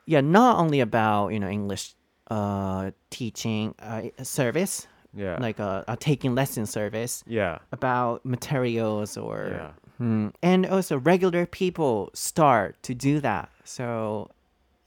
[0.06, 1.94] yeah not only about you know english
[2.30, 5.36] uh teaching uh, service Yeah.
[5.40, 7.58] like a, a taking lesson service yeah.
[7.70, 9.70] about materials or Yeah.
[9.98, 10.28] Hmm.
[10.42, 14.30] and also regular people start to do that so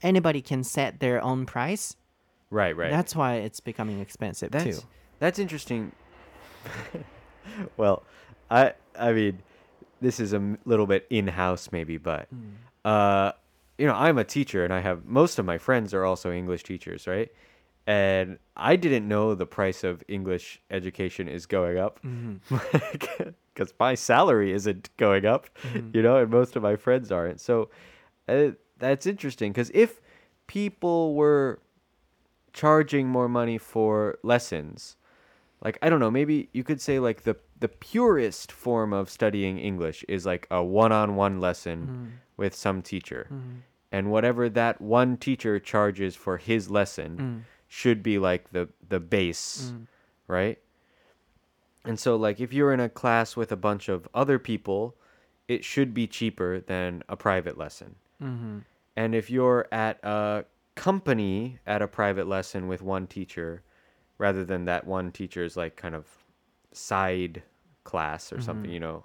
[0.02, 1.96] anybody can set their own price
[2.50, 2.90] Right, right.
[2.90, 4.86] that's why it's becoming expensive that's too
[5.20, 5.92] that's interesting.
[7.76, 8.02] well,
[8.50, 9.38] I I mean,
[10.00, 12.54] this is a little bit in-house maybe, but Hmm.
[12.84, 13.32] uh
[13.78, 16.62] you know, I'm a teacher and I have most of my friends are also English
[16.64, 17.30] teachers, right?
[17.86, 22.56] And I didn't know the price of English education is going up Mm-hmm.
[23.54, 25.90] because my salary isn't going up, Mm-hmm.
[25.96, 27.40] you know, and most of my friends aren't.
[27.40, 27.70] So
[28.28, 30.00] uh, that's interesting because if
[30.46, 31.60] people were
[32.52, 34.96] charging more money for lessons,
[35.62, 39.58] like I don't know, maybe you could say like the the purest form of studying
[39.58, 42.06] English is like a one-on-one lesson Mm-hmm.
[42.36, 43.30] with some teacher.
[43.92, 47.40] And whatever that one teacher charges for his lesson Mm.
[47.68, 49.72] Should be like the the base,
[50.28, 50.58] right?
[51.84, 54.96] And so like if you're in a class with a bunch of other people,
[55.48, 57.94] it should be cheaper than a private lesson.
[58.22, 58.58] Mm-hmm.
[58.96, 63.62] And if you're at a company at a private lesson with one teacher,
[64.18, 66.06] rather than that one teacher's like kind of
[66.72, 67.42] side
[67.84, 69.04] class or something, you know,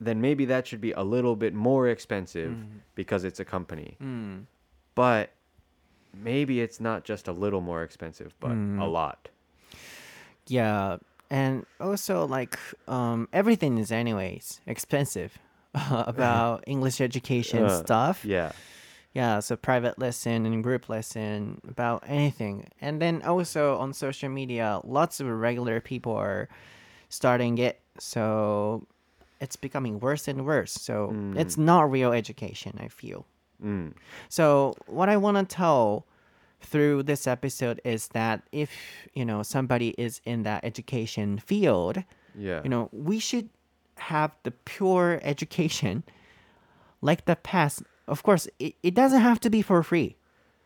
[0.00, 2.56] then maybe that should be a little bit more expensive
[2.94, 3.96] because it's a company.
[4.00, 4.44] Mm.
[4.94, 5.32] But
[6.14, 9.28] maybe it's not just a little more expensive, but a lot.
[10.46, 10.96] Yeah,
[11.30, 15.38] and also like um, everything is anyways expensive
[15.90, 18.24] about English education Uh, stuff.
[18.24, 18.52] Yeah.
[19.14, 22.68] Yeah, so private lesson and group lesson about anything.
[22.80, 26.48] And then also on social media, lots of regular people are
[27.08, 27.80] starting it.
[27.98, 28.86] So
[29.40, 30.72] it's becoming worse and worse.
[30.72, 33.26] So it's not real education, I feel.
[33.64, 33.92] Mm.
[34.28, 36.06] So what I want to tell
[36.60, 38.70] through this episode is that if,
[39.14, 42.02] you know, somebody is in that education field,
[42.36, 42.62] Yeah.
[42.64, 43.48] you know, we should
[43.96, 46.02] have the pure education
[47.00, 47.82] like the past.
[48.06, 50.16] Of course, it, it doesn't have to be for free.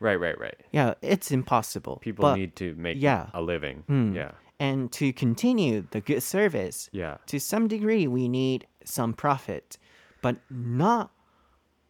[0.00, 0.56] right, right, right.
[0.72, 1.96] Yeah, it's impossible.
[1.98, 3.28] People but- need to make yeah.
[3.34, 3.84] a living.
[3.88, 4.14] Mm.
[4.14, 4.32] Yeah.
[4.58, 7.16] And to continue the good service, Yeah.
[7.26, 9.76] to some degree, we need some profit,
[10.22, 11.10] but not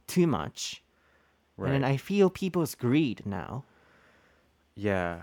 [0.06, 0.82] too much.
[1.64, 1.74] Right.
[1.74, 3.64] And I feel people's greed now.
[4.74, 5.22] Yeah.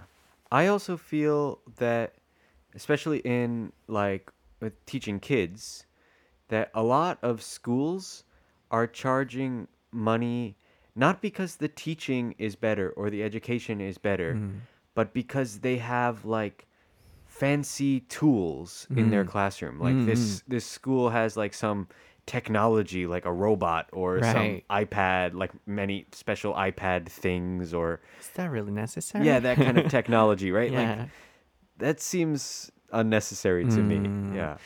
[0.52, 2.14] I also feel that
[2.76, 5.86] especially in like with teaching kids
[6.50, 8.24] that a lot of schools
[8.72, 10.56] are charging money
[10.96, 14.58] not because the teaching is better or the education is better, mm-hmm.
[14.96, 16.68] but because they have like
[17.26, 19.30] fancy tools in their mm.
[19.30, 19.80] classroom.
[19.80, 20.52] Like this mm-hmm.
[20.52, 21.88] this school has like some
[22.30, 28.52] technology like a robot or some iPad, like many special iPad things or Is that
[28.52, 29.26] really necessary?
[29.26, 30.72] yeah, that kind of technology, right?
[30.72, 30.96] yeah.
[31.00, 31.10] Like
[31.80, 33.98] that seems unnecessary to me.
[33.98, 34.36] Mm.
[34.36, 34.58] Yeah.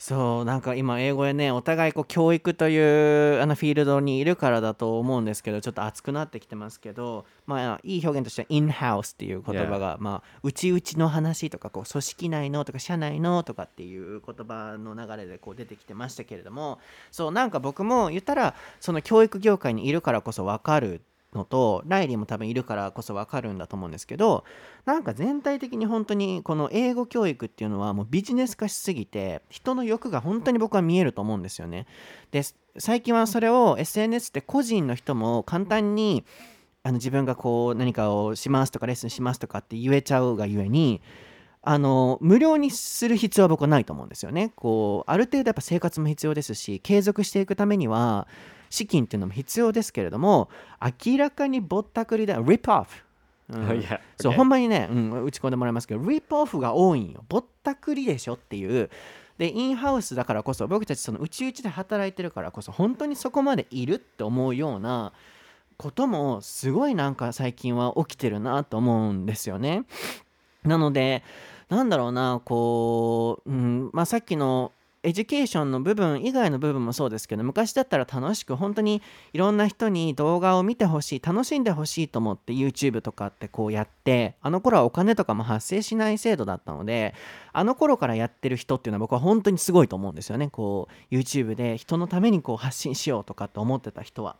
[0.00, 16.78] そうなんか今英語でねお互いこう教育というあのフィールドにいるからだと思うんですけどちょっと熱くなってきてますけどまあいい表現としては in-house っていう言葉が、まあ内々の話とかこう組織内のとか社内のとかっていう言葉の流れでこう出てきてましたけれども
[17.10, 21.02] そうなんか僕も言ったらその教育業界にいるからこそ分かる
[21.34, 24.44] のとライリーも多分いるからこそ分かるんだと思うんですけど
[24.84, 31.86] なんか全体的に本当にこの英語教育っていうのはもうビジネス化しすぎて人の欲が本当に僕は見えると思うんですよね。
[32.30, 32.42] で
[32.78, 36.24] 最近はそれを SNS って個人の人も簡単に
[36.82, 41.00] あの自分がこう何かをしますとかレッスンしますとかって言えちゃうがゆえに
[41.62, 44.52] あの無料にする必要は僕はないと思うんですよね。
[44.56, 48.26] こうある程度やっぱ生活も必要ですし継続していくためには
[48.70, 50.48] 資金っていうのも必要ですけれども
[51.04, 52.86] 明らかにぼったくりだ rip off、
[53.50, 54.00] うん yeah.
[54.18, 54.36] そう okay.
[54.36, 58.88] ほんまにね、うん、打ち込んでもらいますけど rip off が多いんよぼったくりでしょっていう
[59.36, 65.12] でインハウスだからこそ僕たちその内々で働いてるからこそ本当にそこまでいるって思うような
[65.78, 69.84] こともすごいなんか最近は起きてるなと思うんですよね。
[70.64, 71.22] なので
[71.68, 79.00] なんだろうなこう、うんまあ、さっきのエデュケーションの部分以外の部分もそうですけど昔だったら楽しく本当に
[79.32, 87.14] いろんな人に動画を見てほしい楽しんでほしいと思って YouTube とかってこうやってあの頃はお金とかも発生しない制度だったので
[87.54, 94.36] あの頃からやってる人っていうのは僕は本当にすごいと思うんですよねこう YouTube で人のためにこう発信しようとかって思ってた人は。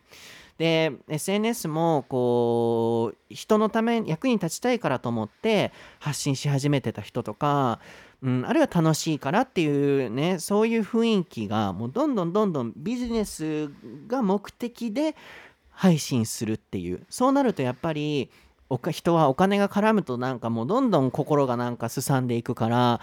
[0.60, 7.80] で SNS もこう人のため役に立ちたいからと思って発信し始めてた人とか、
[8.22, 13.70] うん、あるいは楽しいからっていうねそういう雰囲気がもうどんどんどんどんビジネス
[14.06, 15.16] が目的で
[15.70, 18.30] 配信するっていうそうなるとやっぱり
[18.90, 23.00] 人はお金が絡むとなんかもうどんどん心がなんかすさんでいくから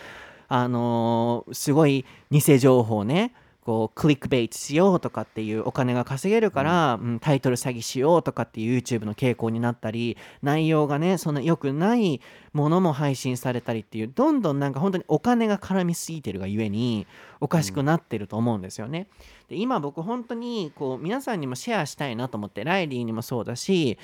[0.48, 3.34] あのーすごい偽情報ね
[3.68, 12.22] こうクリックベイトしようとかっていうお金が稼げるから、うんタイトル詐欺しようとかっていう YouTube の傾向になったり内容がねそんな良くない
[12.54, 17.08] ものも配信されたりっていうどんどんなんか本当にお金が絡みすぎてるがゆえに
[17.42, 19.08] おかしくなってると思うんですよね。
[19.50, 23.98] で今僕本当にこう皆さんにもシェアしたいなと思ってライリーにもそうだし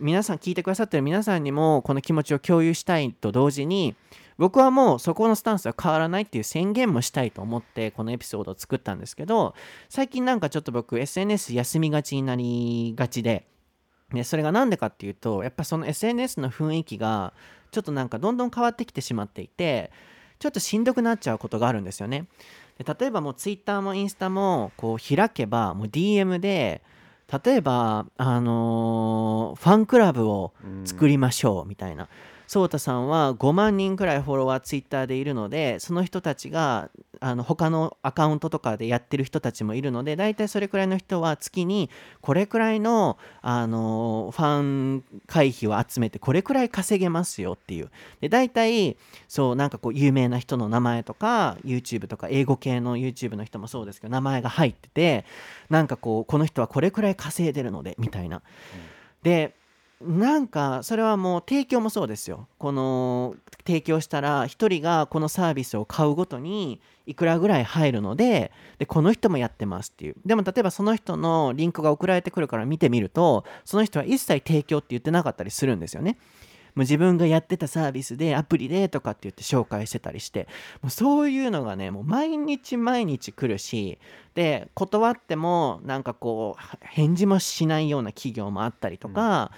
[0.00, 3.94] 皆さん聞いてくださってる皆さんにもこの気持ちを共有したいと同時に
[4.36, 9.54] 僕はもうそこのスタンスは変わらないっていう宣言もしたいと思ってこのエピソードを作ったんですけど
[9.88, 13.46] 最近なんかちょっと僕 SNS 休みがちになりがちで
[14.12, 17.32] でそれが何でかっていうとやっぱその SNS の雰囲気が
[17.70, 19.92] ちょっとなんかどんどん変わってきてしまっていて
[20.40, 22.26] ちょっとしんどくなっちゃうことがあるんですよね。
[22.78, 26.82] で例えばもう Twitter もインスタもこう開けばもう DM で
[27.44, 30.52] 例えばあのーファンクラブを
[30.84, 32.08] 作りましょうみたいな。
[32.46, 36.90] ソータさんは5万人くらいフォロワーツイッターでいるのでその人たちが
[37.20, 41.88] あの他のアカウントとかでやってる人たちもいるので大体それくらいの人は月に
[42.20, 47.90] これくらいのあのファン会費を集めてこれくらい稼げますよっていう
[48.20, 55.24] で大体そうなんかこう有名な人の名前とか YouTube とか英語系の YouTube の人もそうですけど名前が入ってて
[55.70, 58.42] なんかこうこの人はこれくらい稼いでるのでみたいな。
[59.22, 59.54] で
[60.06, 62.48] なんかそれはもう提供もそうですよ。
[62.58, 63.36] この
[63.66, 70.16] 提供したら1人がこのサービスを買うごとにいくらぐらい入るのででこの人もやってますっていう。
[70.24, 76.18] でも例えばその人のリンクが送られてくるから見てみるとその人は一切提供って言ってなかったりするんですよね。
[76.74, 80.48] もう自分がやってたサービスでアプリでとかって言って紹介してたりして。
[80.82, 83.98] もうそういうのがねもう毎日毎日来るし
[84.34, 89.52] で断ってもなんかこう返事もしないような企業もあったりとか、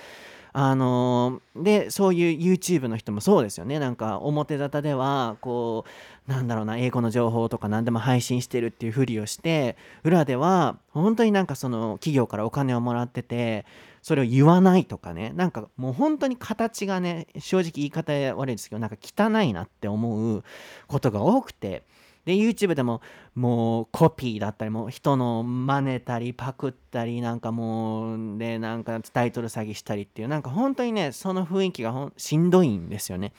[0.58, 3.78] あのでそういう YouTube の人もそうですよね。
[3.78, 5.84] なんか表沙汰ではこ
[6.26, 13.66] うなんだろうな英語の情報とか何でも配信してるっていうふりをして裏では本当になんかその企業からお金をもらってて
[14.00, 20.42] それを言わないとかねなんかもう本当に形がね正直言い方悪いですけどなんか汚いなって思う
[20.86, 21.82] ことが多くて。
[22.26, 23.00] で YouTube でも
[23.34, 33.32] もうコピーだったりもう人の真似たりパクったりなんかもうでなんかタイトル詐欺したりっていうなんか本当にねその雰囲気がほんしんどいんですよね。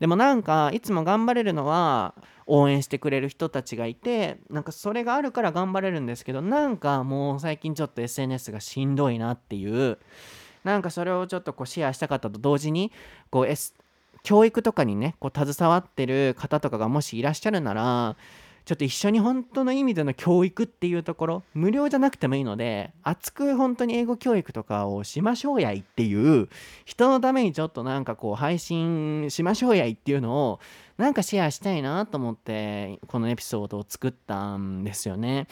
[0.00, 2.14] でもなんかいつも頑張れるのは
[2.46, 9.98] 応援してくれる人たちがいてなんかそれがあるから頑張れるんですけどなんかもう最近ちょっと SNS がしんどいなっていう
[10.64, 12.90] なんかそれをちょっとこうシェアしたかったと同時に
[13.30, 13.72] こう、S、
[14.26, 18.16] 教育とかにねこう携わってる方とかがもしいらっしゃるなら
[18.64, 26.48] ちょっと一緒に本当の意味での教育っていうところ無料じゃなくてもいいので熱く本当に英語教育とかをしましょうやいっていう
[26.84, 30.60] 人のためにちょっとなんかこう配信しましょうやいっていうのを
[30.96, 35.46] なんかシェアしたいなと思ってこのエピソードを作ったんですよね。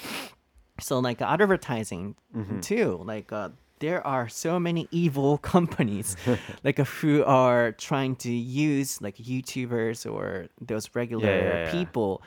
[0.81, 2.15] So like advertising
[2.61, 3.53] too, like uh,
[3.85, 6.17] there are so many evil companies
[6.65, 12.23] like uh, who are trying to use like YouTubers or those regular Yeah, yeah, people,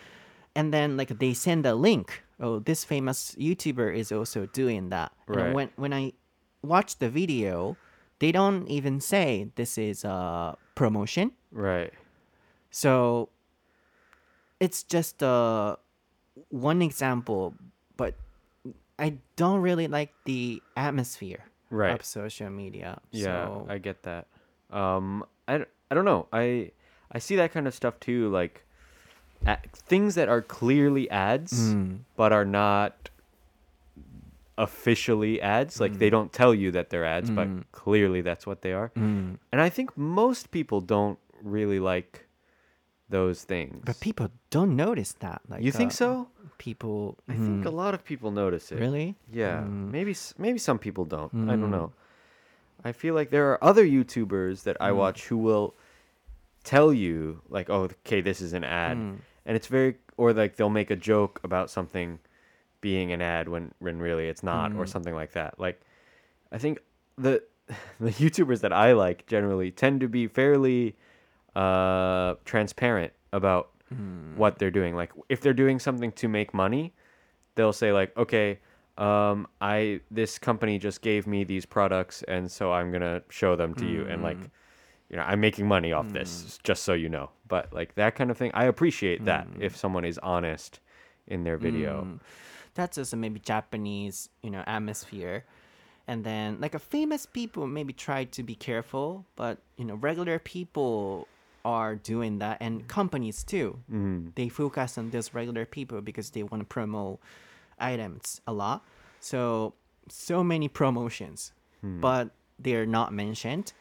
[0.56, 2.24] and then like they send a link.
[2.40, 5.12] Oh, this famous YouTuber is also doing that.
[5.28, 5.54] And Right.
[5.54, 6.14] when when I
[6.62, 7.78] watch the video,
[8.20, 11.32] they don't even say this is a promotion.
[11.52, 11.94] Right.
[12.70, 13.30] So
[14.60, 15.76] it's just uh,
[16.50, 17.56] one example,
[17.98, 18.14] but
[19.00, 21.94] I don't really like the atmosphere Right.
[22.00, 23.00] of social media.
[23.12, 24.28] Yeah, so, I get that.
[24.72, 26.28] Um, I, I don't know.
[26.32, 26.72] I
[27.12, 28.30] I see that kind of stuff too.
[28.30, 28.64] Like
[29.74, 32.00] things that are clearly ads, Mm.
[32.16, 33.10] but are not
[34.58, 35.80] officially ads.
[35.80, 38.92] Like they don't tell you that they're ads, but clearly that's what they are.
[38.98, 39.38] Mm.
[39.52, 42.27] And I think most people don't really like
[43.10, 43.84] those things.
[43.86, 45.42] but people don't notice that.
[45.48, 46.28] Like you think uh, so?
[46.58, 48.80] People, I think mm, a lot of people notice it.
[48.80, 49.16] really.
[49.32, 49.92] Yeah, Mm.
[49.92, 51.32] maybe maybe some people don't.
[51.48, 51.78] I don't Mm.
[51.80, 51.92] know.
[52.84, 54.96] I feel like there are other YouTubers that I Mm.
[54.98, 55.74] watch who will
[56.64, 59.18] tell you like, "Oh, okay, this is an ad," Mm.
[59.46, 62.20] and it's very or like they'll make a joke about something
[62.82, 64.90] being an ad when when really it's not, or Mm.
[64.90, 65.60] something like that.
[65.60, 65.80] Like,
[66.52, 66.80] I think
[67.18, 67.44] the
[68.00, 70.96] the YouTubers that I like generally tend to be fairly
[71.58, 74.36] uh, transparent about Mm.
[74.36, 74.96] what they're doing.
[74.96, 76.94] Like if they're doing something to make money,
[77.56, 78.60] they'll say like, okay,
[78.98, 83.74] um, I this company just gave me these products, and so I'm gonna show them
[83.76, 84.42] to you, and like,
[85.10, 87.30] you know, I'm making money off this, just so you know.
[87.48, 90.82] But like that kind of thing, I appreciate that if someone is honest
[91.28, 92.04] in their video.
[92.04, 92.20] Mm.
[92.74, 95.46] That's also maybe Japanese, you know, atmosphere.
[96.08, 100.40] And then like a famous people maybe try to be careful, but you know, regular
[100.40, 101.28] people
[101.66, 103.80] are doing that and companies too.
[103.92, 104.34] Mm.
[104.36, 107.20] They focus on those regular people because they want to promote
[107.80, 108.84] items a lot.
[109.20, 109.74] So
[110.10, 111.52] so many promotions,
[111.84, 112.30] but
[112.60, 113.74] they're not mentioned.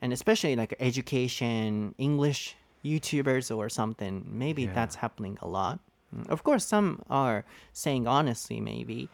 [0.00, 2.54] And especially like education, English
[2.84, 4.74] YouTubers or something, maybe Yeah.
[4.74, 5.80] that's happening a lot.
[6.14, 9.08] Mm, Of course, some are saying honestly, maybe.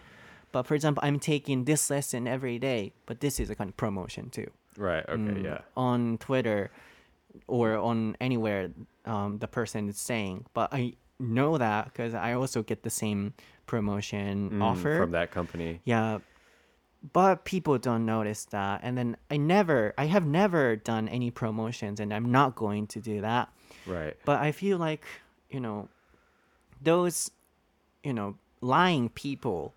[0.52, 3.76] But for example, I'm taking this lesson every day, but this is a kind of
[3.78, 4.50] promotion too.
[4.76, 5.04] Right.
[5.08, 5.34] Okay.
[5.40, 5.60] Mm, Yeah.
[5.76, 6.70] On Twitter
[7.46, 8.70] or on anywhere
[9.04, 10.46] um, the person is saying.
[10.54, 13.34] But I know that because I also get the same
[13.66, 14.98] promotion Mm, offer.
[14.98, 15.80] from that company.
[15.84, 16.18] Yeah.
[17.12, 18.80] But people don't notice that.
[18.84, 23.00] And then I never, I have never done any promotions and I'm not going to
[23.00, 23.48] do that.
[23.86, 24.16] Right.
[24.24, 25.04] But I feel like,
[25.50, 25.88] you know,
[26.80, 27.30] those,
[28.04, 29.74] you know, lying people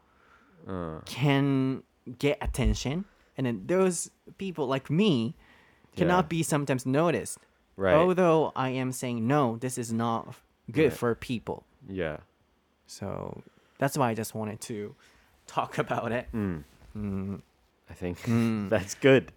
[0.67, 1.83] Uh, can
[2.19, 3.05] get attention.
[3.37, 5.35] And then those people like me
[5.95, 6.39] cannot Yeah.
[6.39, 7.39] be sometimes noticed.
[7.77, 7.95] right.
[7.95, 10.27] Although I am saying, no, this is not
[10.71, 10.93] good Right.
[10.97, 11.63] for people.
[11.89, 12.17] yeah.
[12.87, 13.41] So
[13.79, 14.95] that's why I just wanted to
[15.47, 16.27] talk about it.
[16.33, 16.63] Mm.
[16.95, 17.41] Mm.
[17.89, 18.69] I think Mm.
[18.69, 19.31] that's good.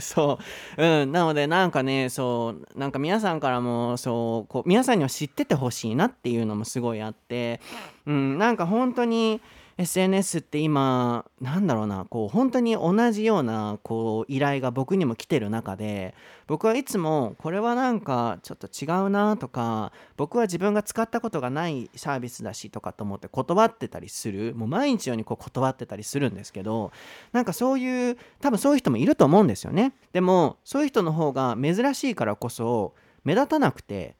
[0.00, 0.38] そ
[0.76, 7.60] う、うん、なのでなんかねそうなんか皆さんからもそうこう皆さんには知っててほしいなっていうのもすごいあって、
[8.06, 9.40] うん、なんか本当に
[9.78, 16.14] SNS って今なんだろうなこう本当に同じようなこう依頼が僕にも来てる中で
[16.46, 24.54] 僕はいつもこれはなんかちょっと違うなとか僕は自分が使ったことがないサービスだしとかと思って断ってたりする。
[24.54, 26.90] もう毎日のようにこう断ってたりするんですけど
[27.32, 29.92] なんかそういう多分そういう人もいると思うんですよね。
[30.12, 34.16] でもそういう人の方が珍しいからこそ目立たなくて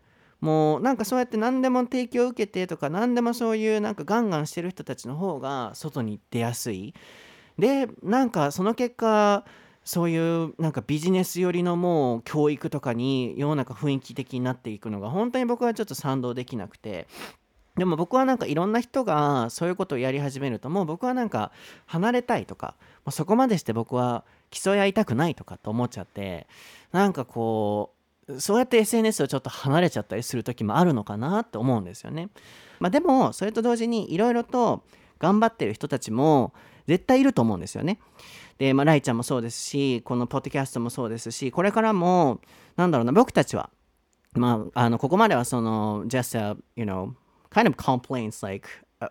[0.47, 6.95] もうなんかそうやって何でも提供を受けてとか何でもそういうなんかガンガンしてる人たちの方が外に出やすい。
[7.59, 9.45] でなんかその結果
[9.83, 17.09] そういうなんかビジネス寄りのもう教育とかに世の中雰囲気的になっていくのが本当に僕はちょっと賛同できなくて。
[17.77, 21.53] でも僕はなんかいろんな人がそういうことをやり始めるともう僕はなんか
[21.85, 22.75] 離れたいとか
[23.11, 26.47] そこまでして僕は競い合いたくないとかと思っちゃって
[26.93, 27.96] なんかこう
[28.39, 32.29] そうやって SNS をちょっと離れちゃったりする時もあるのかなって思うんですよね。
[32.81, 34.83] まあ、でもそれと同時にいろいろと
[35.19, 36.53] 頑張ってる人たちも
[36.87, 38.01] 絶対いると思うんですよね。
[38.59, 42.41] で、まあ、ライちゃんもそうですしこのポッドキャストもそうですしこれからも
[42.77, 43.71] なんだろうな僕たちは
[44.35, 47.13] まああのここまではその just a you know
[47.51, 48.69] kind of complaints like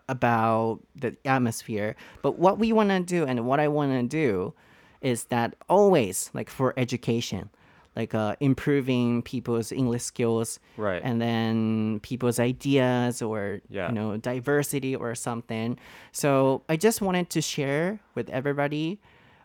[0.07, 4.53] about the atmosphere but what we want to do and what I want to do
[5.01, 7.49] is that always like for education
[7.95, 11.01] like uh, improving people's English skills, Right.
[11.03, 13.87] And then people's ideas or Yeah.
[13.89, 15.77] you know diversity or something.
[16.11, 18.99] So I just wanted to share with everybody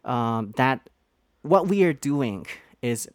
[0.04, 0.90] um, that
[1.42, 2.46] what we are doing
[2.82, 3.08] is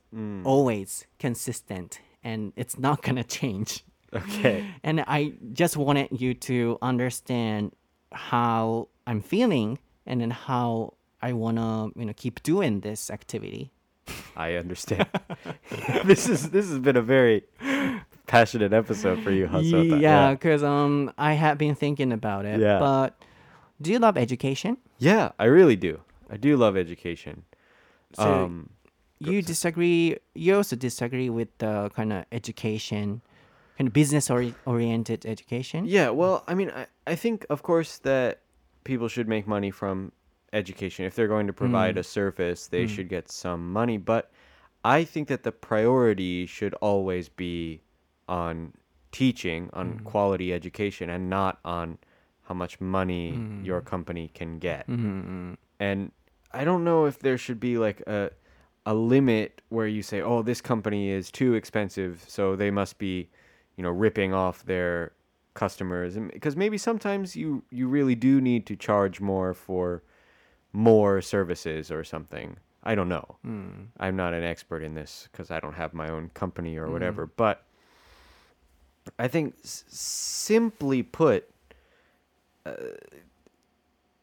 [0.45, 3.83] always consistent and it's not gonna change.
[4.13, 4.63] Okay.
[4.83, 7.71] And I just wanted you to understand
[8.11, 13.71] how I'm feeling and then how I wanna you know keep doing this activity.
[14.35, 15.07] I understand.
[16.05, 17.43] this is this has been a very
[18.27, 19.99] passionate episode for you, Hasota.
[19.99, 22.59] Yeah, because um, I have been thinking about it.
[22.59, 22.79] Yeah.
[22.79, 23.17] But
[23.81, 24.77] do you love education?
[24.99, 26.01] Yeah, I really do.
[26.29, 27.43] I do love education.
[28.13, 28.69] So um,
[29.19, 30.17] you disagree.
[30.33, 33.21] You also disagree with the kind of education,
[33.77, 35.85] kind of business ori- oriented education.
[35.85, 38.41] yeah, well, I mean, I, I think, of course, that
[38.83, 40.11] people should make money from
[40.55, 41.05] education.
[41.05, 41.99] If they're going to provide mm.
[41.99, 42.89] a service, they mm.
[42.89, 43.97] should get some money.
[43.97, 44.31] But
[44.83, 47.81] I think that the priority should always be
[48.27, 48.73] on
[49.11, 50.05] teaching, on mm-hmm.
[50.05, 51.97] quality education, and not on
[52.43, 53.31] how much money
[53.63, 53.87] your mm-hmm.
[53.87, 54.87] company can get.
[54.87, 55.53] Mm-hmm.
[55.79, 56.11] And
[56.51, 58.31] I don't know if there should be like a
[58.85, 63.29] a limit where you say, "Oh, this company is too expensive, so they must be,
[63.75, 65.11] you know, ripping off their
[65.53, 70.03] customers." And because maybe sometimes you you really do need to charge more for
[70.75, 72.57] more services or something.
[72.83, 73.37] I don't know.
[73.43, 73.69] Hmm.
[73.99, 76.93] I'm not an expert in this because I don't have my own company or hmm.
[76.93, 77.25] whatever.
[77.25, 77.63] But
[79.17, 81.49] I think, s- simply put,
[82.65, 82.73] uh,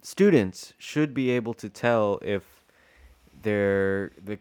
[0.03, 2.42] students should be able to tell if
[3.42, 4.38] they're the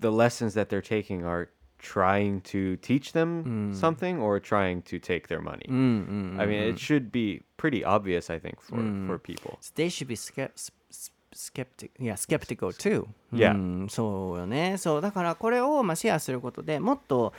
[0.00, 3.72] the lessons that they're taking are trying to teach them hmm.
[3.72, 5.66] something or trying to take their money.
[6.40, 9.58] I mean, it should be pretty obvious, I think, for for people.
[9.60, 10.70] So they should be skept,
[11.38, 13.06] skeptic, yeah, skeptical too.
[13.32, 13.54] Yeah.
[13.54, 14.76] うんそうよね。
[14.76, 17.32] そうだからこれをまあシェアすることでもっと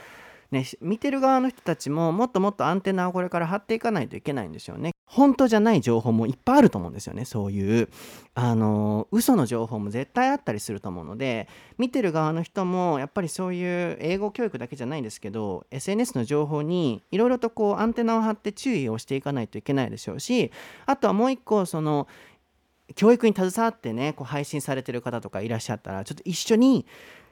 [0.50, 4.92] ねし見てる側の人たちももっともっとアンテナをこれから張っていかないといけないんですよね。
[5.04, 7.24] 本当じゃない情報もいっぱいあると思うんですよね。
[7.24, 7.88] そういう
[8.34, 20.52] あの嘘の情報も絶対あったりすると思うので見てる側の人もやっぱりそういう英語教育だけじゃないんですけど SNS の情報にいろいろとこうアンテナを張って注意をしていかないといけないでしょうし
[20.86, 22.06] あとはもう一個その
[22.94, 26.86] 教育に携わってねこう配信されてる方とかいらっしゃったらちょっと一緒に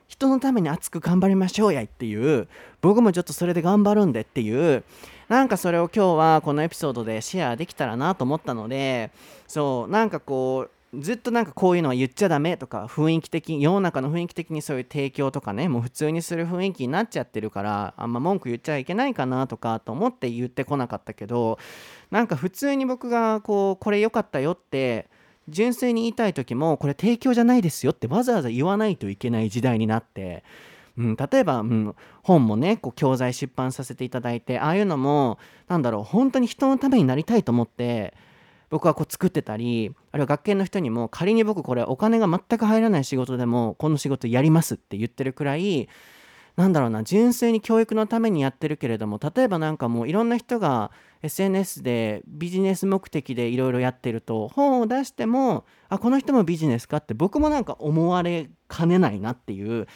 [0.07, 2.49] 人のために熱く頑張りましょうやいっていう
[2.81, 4.83] 僕もちょっとそれで頑張るんでっていう
[5.29, 9.11] なんかそれを今日はこのエピソードでシェアできたらなと思ったので
[9.47, 21.59] そうなんかこうずっとなんかこういうのは言っちゃダメとか雰囲気的世の中の雰囲気的にそういう提供とかねもう普通にする雰囲気になっちゃってるからあんま文句言っちゃいけないかなとかと思って言ってこなかったけど
[22.11, 25.11] なんか普通に僕がこうこれ良かったよって
[25.49, 30.45] 純粋に言いたい時もこれ提供じゃないですよってわざわざ言わないといけない時代になって、
[30.97, 35.39] うん、例えば、うん、本もねこう教材出版させていただいてああいうのも
[35.69, 38.15] なんだろう本当に人のためになりたいと思って
[38.71, 45.89] 僕はこう作ってたりあるいは学研の人にも仮に僕これお金が全く入らない仕事でもこの仕事やりますって言ってるくらい
[46.59, 50.91] なんだろうな純粋に教育のためにやってるけれども例えばなんかもういろんな人が
[51.23, 59.87] SNS でビジネス目的でいろいろやってると本を出してもあこの人もビジネスかって僕もなんか思われかねないなっていう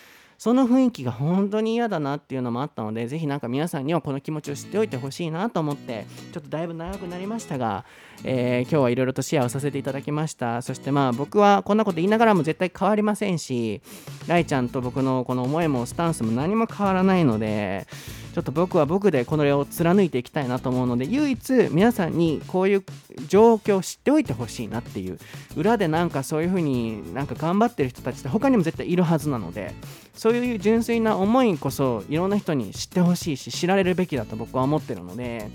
[0.43, 7.84] その雰囲気が本当に嫌だなっていうのもあったのでぜひなんか皆さんにはこの気持ちを知っておいてほしいなと思ってちょっとだいぶ長くなりましたが、
[8.24, 10.61] えー今日はいろいろとシェアをさせていただきました。
[10.62, 13.82] そしてまあ僕はこんなこと言いながらも絶対変わりませんし
[14.26, 17.86] ライちゃんと僕のこの思いもスタンスも何も変わらないので
[18.33, 22.85] ちょっと僕は僕でこの絵を貫いていきたいなと思うので唯一皆さんにこういう
[23.28, 25.18] 状況を知っておいてほしいなっていう
[25.55, 29.74] 裏でなんかそういうふうになんか頑張ってる人たちって他にも絶対いるはずなので
[30.14, 35.51] そういう純粋な思いこそいろんな人に知ってほしいし知られるべきだと僕は思ってるので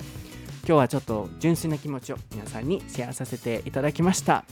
[0.67, 4.43] 今日はちょっと純粋な気持ちを皆さんにシェアさせていただきました。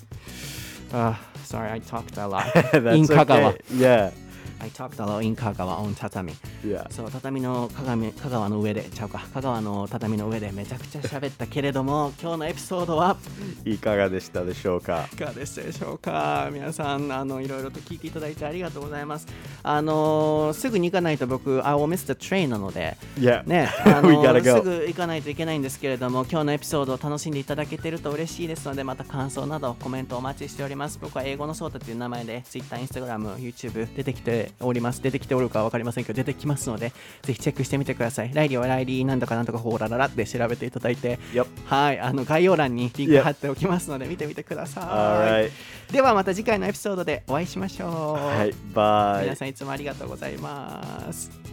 [0.93, 2.45] あ sorry, I talked a lot.
[2.95, 3.53] In Kagawa.
[3.53, 3.61] okay.
[3.78, 4.24] Yeah.
[4.59, 6.33] I talked a lot in Kagawa on 畳。
[6.63, 6.91] Yeah.
[6.91, 13.17] そう、畳の鏡、香川の上で、ちゃうか、香川の畳の上でめちゃくちゃ喋ったけれども、 今日のエピソードは？
[13.65, 15.07] いかがでしたでしょうか？
[15.13, 16.49] いかがでしたでしょうか？
[16.51, 19.27] 皆さん、あの、いろいろと聞いていただいてありがとうございます。
[19.63, 23.43] あのーすぐに行かないと僕、I will miss the train なので、Yeah.
[23.47, 24.09] ね、 あの
[24.43, 30.97] す.ぐ行かないといけないんですけれども、今日のエピソードを楽しんでいただけてると嬉しいですので、また感想などコメントお待ちしております。
[31.01, 35.01] 僕は英語のソータという名前で Twitter、Instagram、YouTube 出てきております。
[35.01, 36.91] 出てきておるかわかりませんけど、出てきますので、
[37.23, 38.31] ぜひチェックしてみてください。
[38.33, 41.19] ライリーはライリーなんとかなんとかほーらららって調べていただいて.
[41.65, 45.93] はい、あの概要欄にリンク貼っておきますので、見てみてください。
[45.93, 48.25] ではまた次回のエピソードでお会いしましょう。
[48.25, 48.53] はい。
[48.73, 49.35] バイ皆。
[49.35, 51.44] さんいつもありがとうございます。